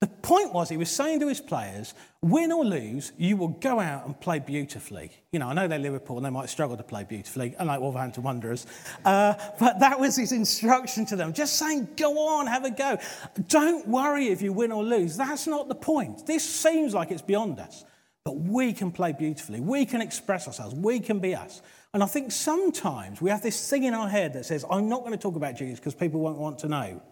The 0.00 0.08
point 0.08 0.52
was, 0.52 0.68
he 0.68 0.76
was 0.76 0.90
saying 0.90 1.20
to 1.20 1.28
his 1.28 1.40
players, 1.40 1.94
win 2.20 2.50
or 2.50 2.64
lose, 2.64 3.12
you 3.16 3.36
will 3.36 3.46
go 3.46 3.78
out 3.78 4.04
and 4.04 4.20
play 4.20 4.40
beautifully. 4.40 5.12
You 5.30 5.38
know, 5.38 5.46
I 5.46 5.52
know 5.52 5.68
they're 5.68 5.78
Liverpool 5.78 6.16
and 6.16 6.26
they 6.26 6.30
might 6.30 6.48
struggle 6.48 6.76
to 6.76 6.82
play 6.82 7.04
beautifully, 7.04 7.54
unlike 7.60 7.78
Wolverhampton 7.80 8.24
Wanderers. 8.24 8.66
Uh, 9.04 9.34
but 9.60 9.78
that 9.78 10.00
was 10.00 10.16
his 10.16 10.32
instruction 10.32 11.06
to 11.06 11.14
them. 11.14 11.32
Just 11.32 11.54
saying, 11.60 11.90
go 11.96 12.18
on, 12.18 12.48
have 12.48 12.64
a 12.64 12.72
go. 12.72 12.98
Don't 13.46 13.86
worry 13.86 14.26
if 14.26 14.42
you 14.42 14.52
win 14.52 14.72
or 14.72 14.82
lose. 14.82 15.16
That's 15.16 15.46
not 15.46 15.68
the 15.68 15.76
point. 15.76 16.26
This 16.26 16.42
seems 16.42 16.92
like 16.92 17.12
it's 17.12 17.22
beyond 17.22 17.60
us. 17.60 17.84
But 18.24 18.36
we 18.36 18.72
can 18.72 18.90
play 18.90 19.12
beautifully. 19.12 19.60
We 19.60 19.86
can 19.86 20.00
express 20.00 20.48
ourselves. 20.48 20.74
We 20.74 20.98
can 20.98 21.20
be 21.20 21.36
us. 21.36 21.62
And 21.94 22.02
I 22.02 22.06
think 22.06 22.32
sometimes 22.32 23.20
we 23.20 23.30
have 23.30 23.42
this 23.42 23.68
thing 23.68 23.84
in 23.84 23.92
our 23.92 24.08
head 24.08 24.32
that 24.32 24.46
says, 24.46 24.64
I'm 24.70 24.88
not 24.88 25.00
going 25.00 25.12
to 25.12 25.18
talk 25.18 25.36
about 25.36 25.56
Jesus 25.56 25.78
because 25.78 25.94
people 25.94 26.20
won't 26.20 26.38
want 26.38 26.60
to 26.60 26.68
know. 26.68 27.02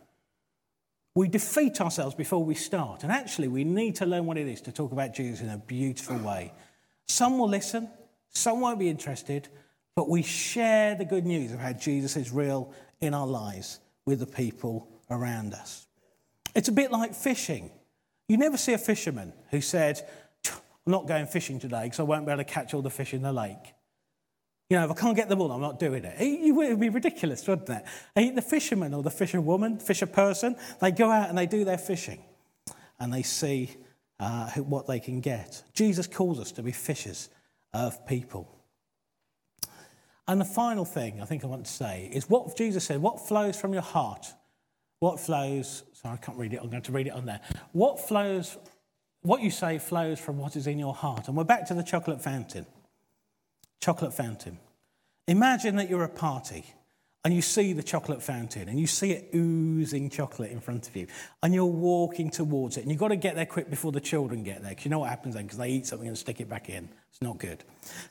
We 1.15 1.29
defeat 1.29 1.81
ourselves 1.81 2.15
before 2.15 2.43
we 2.43 2.55
start. 2.55 3.03
And 3.03 3.13
actually, 3.13 3.49
we 3.49 3.65
need 3.65 3.97
to 3.97 4.07
learn 4.07 4.25
what 4.25 4.39
it 4.39 4.47
is 4.47 4.63
to 4.63 4.73
talk 4.73 4.93
about 4.93 5.15
Jesus 5.15 5.41
in 5.43 5.51
a 5.51 5.59
beautiful 5.59 6.17
way. 6.19 6.55
Some 7.09 7.39
will 7.39 7.49
listen, 7.49 7.91
some 8.31 8.61
won't 8.61 8.79
be 8.79 8.89
interested, 8.89 9.49
but 9.97 10.09
we 10.09 10.23
share 10.23 10.95
the 10.95 11.05
good 11.05 11.27
news 11.27 11.53
of 11.53 11.59
how 11.59 11.73
Jesus 11.73 12.17
is 12.17 12.31
real 12.31 12.73
in 13.01 13.13
our 13.13 13.27
lives 13.27 13.81
with 14.07 14.21
the 14.21 14.27
people 14.27 14.89
around 15.11 15.53
us. 15.53 15.87
It's 16.55 16.69
a 16.69 16.73
bit 16.73 16.91
like 16.91 17.15
fishing. 17.15 17.71
You 18.29 18.39
never 18.39 18.57
see 18.57 18.73
a 18.73 18.79
fisherman 18.79 19.33
who 19.51 19.61
said, 19.61 20.01
I'm 20.47 20.93
not 20.93 21.07
going 21.07 21.27
fishing 21.27 21.59
today 21.59 21.83
because 21.85 22.01
I 22.01 22.05
won't 22.05 22.25
be 22.25 22.33
able 22.33 22.45
to 22.45 22.49
catch 22.49 22.73
all 22.73 22.83
the 22.83 22.91
fish 22.91 23.13
in 23.13 23.23
the 23.23 23.33
lake. 23.33 23.75
You 24.71 24.77
know, 24.77 24.85
if 24.85 24.91
I 24.93 24.95
can't 24.95 25.17
get 25.17 25.29
them 25.29 25.41
all, 25.41 25.51
I'm 25.51 25.61
not 25.61 25.79
doing 25.79 26.05
it. 26.05 26.15
It 26.19 26.55
would 26.55 26.79
be 26.79 26.89
ridiculous, 26.89 27.47
wouldn't 27.47 27.69
it? 27.69 28.35
The 28.37 28.41
fisherman 28.41 28.95
or 28.95 29.03
the 29.03 29.11
fisherwoman, 29.11 29.81
fisher 29.81 30.07
person, 30.07 30.57
they 30.81 30.93
go 30.93 31.11
out 31.11 31.29
and 31.29 31.37
they 31.37 31.47
do 31.47 31.65
their 31.65 31.77
fishing 31.77 32.23
and 32.99 33.13
they 33.13 33.23
see 33.23 33.77
uh, 34.21 34.49
what 34.53 34.87
they 34.87 35.01
can 35.01 35.21
get. 35.21 35.63
Jesus 35.75 36.07
calls 36.07 36.39
us 36.39 36.53
to 36.53 36.63
be 36.63 36.71
fishers 36.71 37.29
of 37.73 38.07
people. 38.07 38.49
And 40.29 40.41
the 40.41 40.45
final 40.45 40.85
thing 40.85 41.21
I 41.21 41.25
think 41.25 41.43
I 41.43 41.49
want 41.49 41.67
to 41.67 41.73
say 41.73 42.09
is 42.13 42.31
what 42.31 42.57
Jesus 42.57 42.85
said, 42.85 43.03
what 43.03 43.27
flows 43.27 43.61
from 43.61 43.73
your 43.73 43.83
heart? 43.83 44.33
What 45.01 45.19
flows, 45.19 45.83
sorry, 45.95 46.15
I 46.15 46.25
can't 46.25 46.39
read 46.39 46.55
it, 46.55 46.61
I'm 46.63 46.71
going 46.71 46.83
to 46.83 46.93
read 46.93 47.09
it 47.09 47.13
on 47.13 47.27
there. 47.27 47.41
What 47.73 47.99
flows 47.99 48.57
what 49.23 49.43
you 49.43 49.51
say 49.51 49.79
flows 49.79 50.19
from 50.19 50.39
what 50.39 50.57
is 50.57 50.67
in 50.67 50.79
your 50.79 50.95
heart. 50.95 51.29
And 51.29 51.37
we're 51.37 51.45
back 51.45 51.67
to 51.67 51.75
the 51.75 51.83
chocolate 51.83 52.23
fountain. 52.23 52.67
Chocolate 53.81 54.15
fountain. 54.15 54.59
Imagine 55.27 55.77
that 55.77 55.89
you're 55.89 56.05
a 56.05 56.09
party 56.09 56.65
and 57.25 57.35
you 57.35 57.43
see 57.43 57.73
the 57.73 57.83
chocolate 57.83 58.23
fountain 58.23 58.69
and 58.69 58.81
you 58.81 58.87
see 58.87 59.13
it 59.13 59.31
oozing 59.35 60.09
chocolate 60.09 60.51
in 60.51 60.61
front 60.61 60.89
of 60.89 60.97
you 60.97 61.07
and 61.43 61.55
you're 61.55 61.67
walking 61.67 62.31
towards 62.31 62.77
it 62.77 62.83
and 62.83 62.91
you've 62.91 63.01
got 63.01 63.09
to 63.09 63.17
get 63.17 63.35
there 63.35 63.47
quick 63.47 63.69
before 63.69 63.93
the 63.93 64.01
children 64.01 64.43
get 64.43 64.63
there 64.63 64.71
because 64.71 64.85
you 64.85 64.91
know 64.91 65.01
what 65.01 65.11
happens 65.11 65.35
then 65.35 65.45
because 65.45 65.59
they 65.59 65.69
eat 65.69 65.87
something 65.87 66.09
and 66.09 66.17
stick 66.17 66.41
it 66.41 66.49
back 66.49 66.69
in. 66.69 66.89
It's 67.11 67.21
not 67.21 67.39
good. 67.39 67.63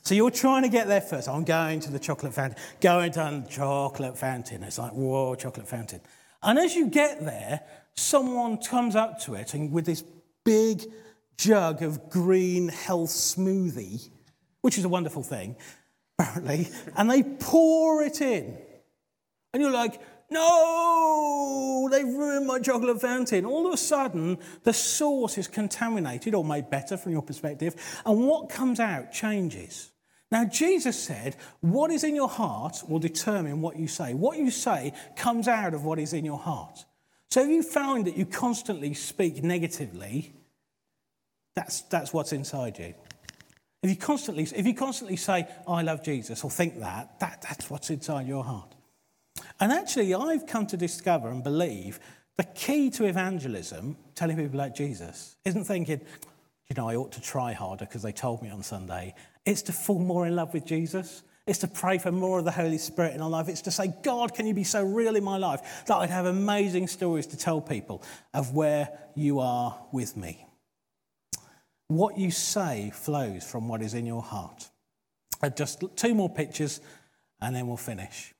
So 0.02 0.14
you're 0.14 0.30
trying 0.30 0.62
to 0.62 0.68
get 0.68 0.86
there 0.86 1.00
first. 1.00 1.28
I'm 1.28 1.44
going 1.44 1.80
to 1.80 1.90
the 1.90 1.98
chocolate 1.98 2.34
fountain 2.34 2.56
going 2.80 3.12
to 3.12 3.20
the 3.20 3.46
chocolate 3.50 4.16
fountain. 4.16 4.62
It's 4.62 4.78
like 4.78 4.92
whoa 4.92 5.34
chocolate 5.34 5.68
fountain. 5.68 6.00
And 6.42 6.58
as 6.58 6.74
you 6.74 6.86
get 6.88 7.24
there 7.24 7.60
someone 7.96 8.58
comes 8.58 8.96
up 8.96 9.20
to 9.22 9.34
it 9.34 9.54
and 9.54 9.72
with 9.72 9.86
this 9.86 10.04
big 10.44 10.84
jug 11.36 11.82
of 11.82 12.08
green 12.08 12.68
health 12.68 13.10
smoothie 13.10 14.08
which 14.62 14.78
is 14.78 14.84
a 14.84 14.88
wonderful 14.88 15.22
thing 15.22 15.56
apparently 16.18 16.68
and 16.96 17.10
they 17.10 17.22
pour 17.22 18.02
it 18.02 18.20
in 18.20 18.56
and 19.52 19.62
you're 19.62 19.72
like, 19.72 20.00
no, 20.30 21.88
they've 21.90 22.06
ruined 22.06 22.46
my 22.46 22.60
chocolate 22.60 23.00
fountain. 23.00 23.44
All 23.44 23.66
of 23.66 23.74
a 23.74 23.76
sudden, 23.76 24.38
the 24.62 24.72
source 24.72 25.36
is 25.38 25.48
contaminated 25.48 26.34
or 26.34 26.44
made 26.44 26.70
better 26.70 26.96
from 26.96 27.12
your 27.12 27.22
perspective, 27.22 27.74
and 28.06 28.26
what 28.26 28.48
comes 28.48 28.78
out 28.78 29.12
changes. 29.12 29.90
Now, 30.30 30.44
Jesus 30.44 31.02
said, 31.02 31.34
What 31.60 31.90
is 31.90 32.04
in 32.04 32.14
your 32.14 32.28
heart 32.28 32.84
will 32.88 33.00
determine 33.00 33.60
what 33.60 33.76
you 33.76 33.88
say. 33.88 34.14
What 34.14 34.38
you 34.38 34.52
say 34.52 34.92
comes 35.16 35.48
out 35.48 35.74
of 35.74 35.84
what 35.84 35.98
is 35.98 36.12
in 36.12 36.24
your 36.24 36.38
heart. 36.38 36.84
So 37.30 37.42
if 37.42 37.48
you 37.48 37.64
find 37.64 38.06
that 38.06 38.16
you 38.16 38.26
constantly 38.26 38.94
speak 38.94 39.42
negatively, 39.42 40.32
that's, 41.56 41.82
that's 41.82 42.12
what's 42.12 42.32
inside 42.32 42.78
you. 42.78 42.94
If 43.82 43.90
you 43.90 43.96
constantly, 43.96 44.42
if 44.44 44.66
you 44.66 44.74
constantly 44.74 45.16
say, 45.16 45.48
I 45.66 45.82
love 45.82 46.02
Jesus, 46.02 46.44
or 46.44 46.50
think 46.50 46.80
that, 46.80 47.18
that, 47.20 47.42
that's 47.42 47.70
what's 47.70 47.90
inside 47.90 48.26
your 48.26 48.44
heart. 48.44 48.74
And 49.58 49.72
actually, 49.72 50.14
I've 50.14 50.46
come 50.46 50.66
to 50.66 50.76
discover 50.76 51.28
and 51.28 51.42
believe 51.42 51.98
the 52.36 52.44
key 52.44 52.90
to 52.90 53.04
evangelism, 53.04 53.96
telling 54.14 54.36
people 54.36 54.58
about 54.58 54.74
Jesus, 54.74 55.36
isn't 55.44 55.64
thinking, 55.64 56.00
you 56.68 56.74
know, 56.76 56.88
I 56.88 56.96
ought 56.96 57.12
to 57.12 57.20
try 57.20 57.52
harder 57.52 57.84
because 57.84 58.02
they 58.02 58.12
told 58.12 58.42
me 58.42 58.50
on 58.50 58.62
Sunday. 58.62 59.14
It's 59.44 59.62
to 59.62 59.72
fall 59.72 59.98
more 59.98 60.26
in 60.26 60.36
love 60.36 60.54
with 60.54 60.64
Jesus. 60.64 61.22
It's 61.46 61.58
to 61.60 61.68
pray 61.68 61.98
for 61.98 62.12
more 62.12 62.38
of 62.38 62.44
the 62.44 62.50
Holy 62.50 62.78
Spirit 62.78 63.14
in 63.14 63.20
our 63.20 63.30
life. 63.30 63.48
It's 63.48 63.62
to 63.62 63.70
say, 63.70 63.92
God, 64.02 64.34
can 64.34 64.46
you 64.46 64.54
be 64.54 64.64
so 64.64 64.84
real 64.84 65.16
in 65.16 65.24
my 65.24 65.36
life 65.36 65.84
that 65.86 65.96
I'd 65.96 66.10
have 66.10 66.26
amazing 66.26 66.86
stories 66.86 67.26
to 67.28 67.36
tell 67.36 67.60
people 67.60 68.02
of 68.32 68.54
where 68.54 68.88
you 69.14 69.40
are 69.40 69.78
with 69.90 70.16
me. 70.16 70.46
What 71.90 72.16
you 72.16 72.30
say 72.30 72.92
flows 72.94 73.42
from 73.42 73.66
what 73.66 73.82
is 73.82 73.94
in 73.94 74.06
your 74.06 74.22
heart. 74.22 74.70
Uh, 75.42 75.48
just 75.48 75.82
two 75.96 76.14
more 76.14 76.30
pictures 76.30 76.80
and 77.40 77.56
then 77.56 77.66
we'll 77.66 77.76
finish. 77.76 78.32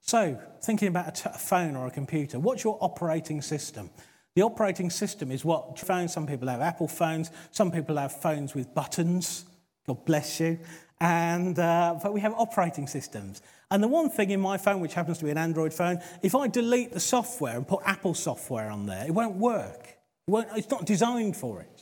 So, 0.00 0.36
thinking 0.60 0.88
about 0.88 1.08
a, 1.08 1.12
t- 1.12 1.30
a 1.32 1.38
phone 1.38 1.76
or 1.76 1.86
a 1.86 1.92
computer, 1.92 2.40
what's 2.40 2.64
your 2.64 2.76
operating 2.80 3.40
system? 3.40 3.88
The 4.34 4.42
operating 4.42 4.90
system 4.90 5.30
is 5.30 5.44
what 5.44 5.78
phones, 5.78 6.12
some 6.12 6.26
people 6.26 6.48
have 6.48 6.60
Apple 6.60 6.88
phones, 6.88 7.30
some 7.52 7.70
people 7.70 7.98
have 7.98 8.20
phones 8.20 8.52
with 8.52 8.74
buttons. 8.74 9.44
God 9.86 10.04
bless 10.04 10.40
you. 10.40 10.58
And, 11.00 11.56
uh, 11.56 12.00
but 12.02 12.12
we 12.12 12.20
have 12.20 12.34
operating 12.34 12.88
systems. 12.88 13.42
And 13.70 13.80
the 13.80 13.86
one 13.86 14.10
thing 14.10 14.32
in 14.32 14.40
my 14.40 14.58
phone, 14.58 14.80
which 14.80 14.94
happens 14.94 15.18
to 15.18 15.24
be 15.24 15.30
an 15.30 15.38
Android 15.38 15.72
phone, 15.72 16.00
if 16.20 16.34
I 16.34 16.48
delete 16.48 16.90
the 16.90 16.98
software 16.98 17.56
and 17.56 17.68
put 17.68 17.82
Apple 17.84 18.14
software 18.14 18.72
on 18.72 18.86
there, 18.86 19.04
it 19.06 19.12
won't 19.12 19.36
work. 19.36 19.86
It 20.26 20.30
won't, 20.32 20.48
it's 20.56 20.68
not 20.68 20.84
designed 20.84 21.36
for 21.36 21.60
it. 21.60 21.73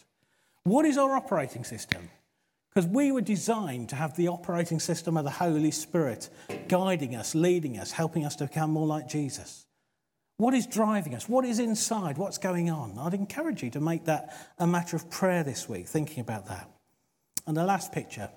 What 0.65 0.85
is 0.85 0.97
our 0.99 1.17
operating 1.17 1.65
system? 1.65 2.09
Because 2.69 2.89
we 2.89 3.13
were 3.13 3.21
designed 3.21 3.91
to 3.91 3.97
have 3.97 4.17
the 4.17 4.29
operating 4.29 4.81
system 4.81 5.17
of 5.17 5.25
the 5.25 5.31
Holy 5.31 5.71
Spirit 5.71 6.31
guiding 6.69 7.15
us, 7.15 7.35
leading 7.35 7.79
us, 7.79 7.93
helping 7.93 8.25
us 8.25 8.37
to 8.37 8.47
become 8.47 8.71
more 8.71 8.87
like 8.87 9.09
Jesus. 9.09 9.67
What 10.39 10.55
is 10.55 10.67
driving 10.67 11.15
us? 11.15 11.29
What 11.29 11.45
is 11.45 11.59
inside? 11.59 12.17
What's 12.17 12.39
going 12.39 12.71
on? 12.71 12.99
I'd 12.99 13.15
encourage 13.15 13.63
you 13.63 13.71
to 13.71 13.81
make 13.81 14.07
that 14.07 14.35
a 14.59 14.67
matter 14.67 14.97
of 14.97 15.11
prayer 15.11 15.45
this 15.45 15.69
week, 15.69 15.87
thinking 15.87 16.21
about 16.21 16.47
that. 16.47 16.71
And 17.47 17.57
the 17.57 17.65
last 17.65 17.93
picture. 17.93 18.31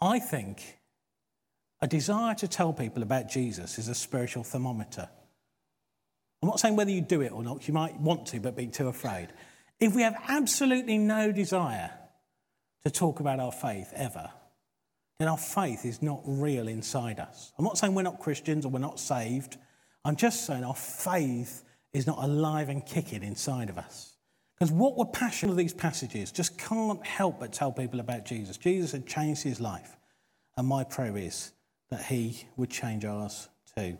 I 0.00 0.18
think 0.18 0.78
a 1.80 1.86
desire 1.86 2.34
to 2.36 2.48
tell 2.48 2.72
people 2.72 3.02
about 3.02 3.28
Jesus 3.28 3.78
is 3.78 3.88
a 3.88 3.94
spiritual 3.94 4.44
thermometer. 4.44 5.08
I'm 6.42 6.48
not 6.48 6.58
saying 6.58 6.76
whether 6.76 6.90
you 6.90 7.02
do 7.02 7.20
it 7.20 7.32
or 7.32 7.42
not, 7.42 7.68
you 7.68 7.74
might 7.74 8.00
want 8.00 8.26
to, 8.28 8.40
but 8.40 8.56
be 8.56 8.66
too 8.66 8.88
afraid. 8.88 9.28
If 9.82 9.96
we 9.96 10.02
have 10.02 10.14
absolutely 10.28 10.96
no 10.96 11.32
desire 11.32 11.90
to 12.84 12.90
talk 12.92 13.18
about 13.18 13.40
our 13.40 13.50
faith 13.50 13.92
ever, 13.96 14.30
then 15.18 15.26
our 15.26 15.36
faith 15.36 15.84
is 15.84 16.00
not 16.00 16.20
real 16.24 16.68
inside 16.68 17.18
us. 17.18 17.52
I'm 17.58 17.64
not 17.64 17.76
saying 17.76 17.92
we're 17.92 18.02
not 18.02 18.20
Christians 18.20 18.64
or 18.64 18.68
we're 18.68 18.78
not 18.78 19.00
saved. 19.00 19.56
I'm 20.04 20.14
just 20.14 20.46
saying 20.46 20.62
our 20.62 20.76
faith 20.76 21.64
is 21.92 22.06
not 22.06 22.22
alive 22.22 22.68
and 22.68 22.86
kicking 22.86 23.24
inside 23.24 23.70
of 23.70 23.76
us. 23.76 24.14
Because 24.54 24.70
what 24.70 24.96
we're 24.96 25.04
passionate 25.06 25.50
of 25.50 25.58
these 25.58 25.74
passages 25.74 26.30
just 26.30 26.56
can't 26.56 27.04
help 27.04 27.40
but 27.40 27.52
tell 27.52 27.72
people 27.72 27.98
about 27.98 28.24
Jesus. 28.24 28.56
Jesus 28.58 28.92
had 28.92 29.04
changed 29.04 29.42
his 29.42 29.60
life. 29.60 29.96
And 30.56 30.68
my 30.68 30.84
prayer 30.84 31.16
is 31.16 31.50
that 31.90 32.04
he 32.04 32.46
would 32.56 32.70
change 32.70 33.04
ours 33.04 33.48
too. 33.76 33.98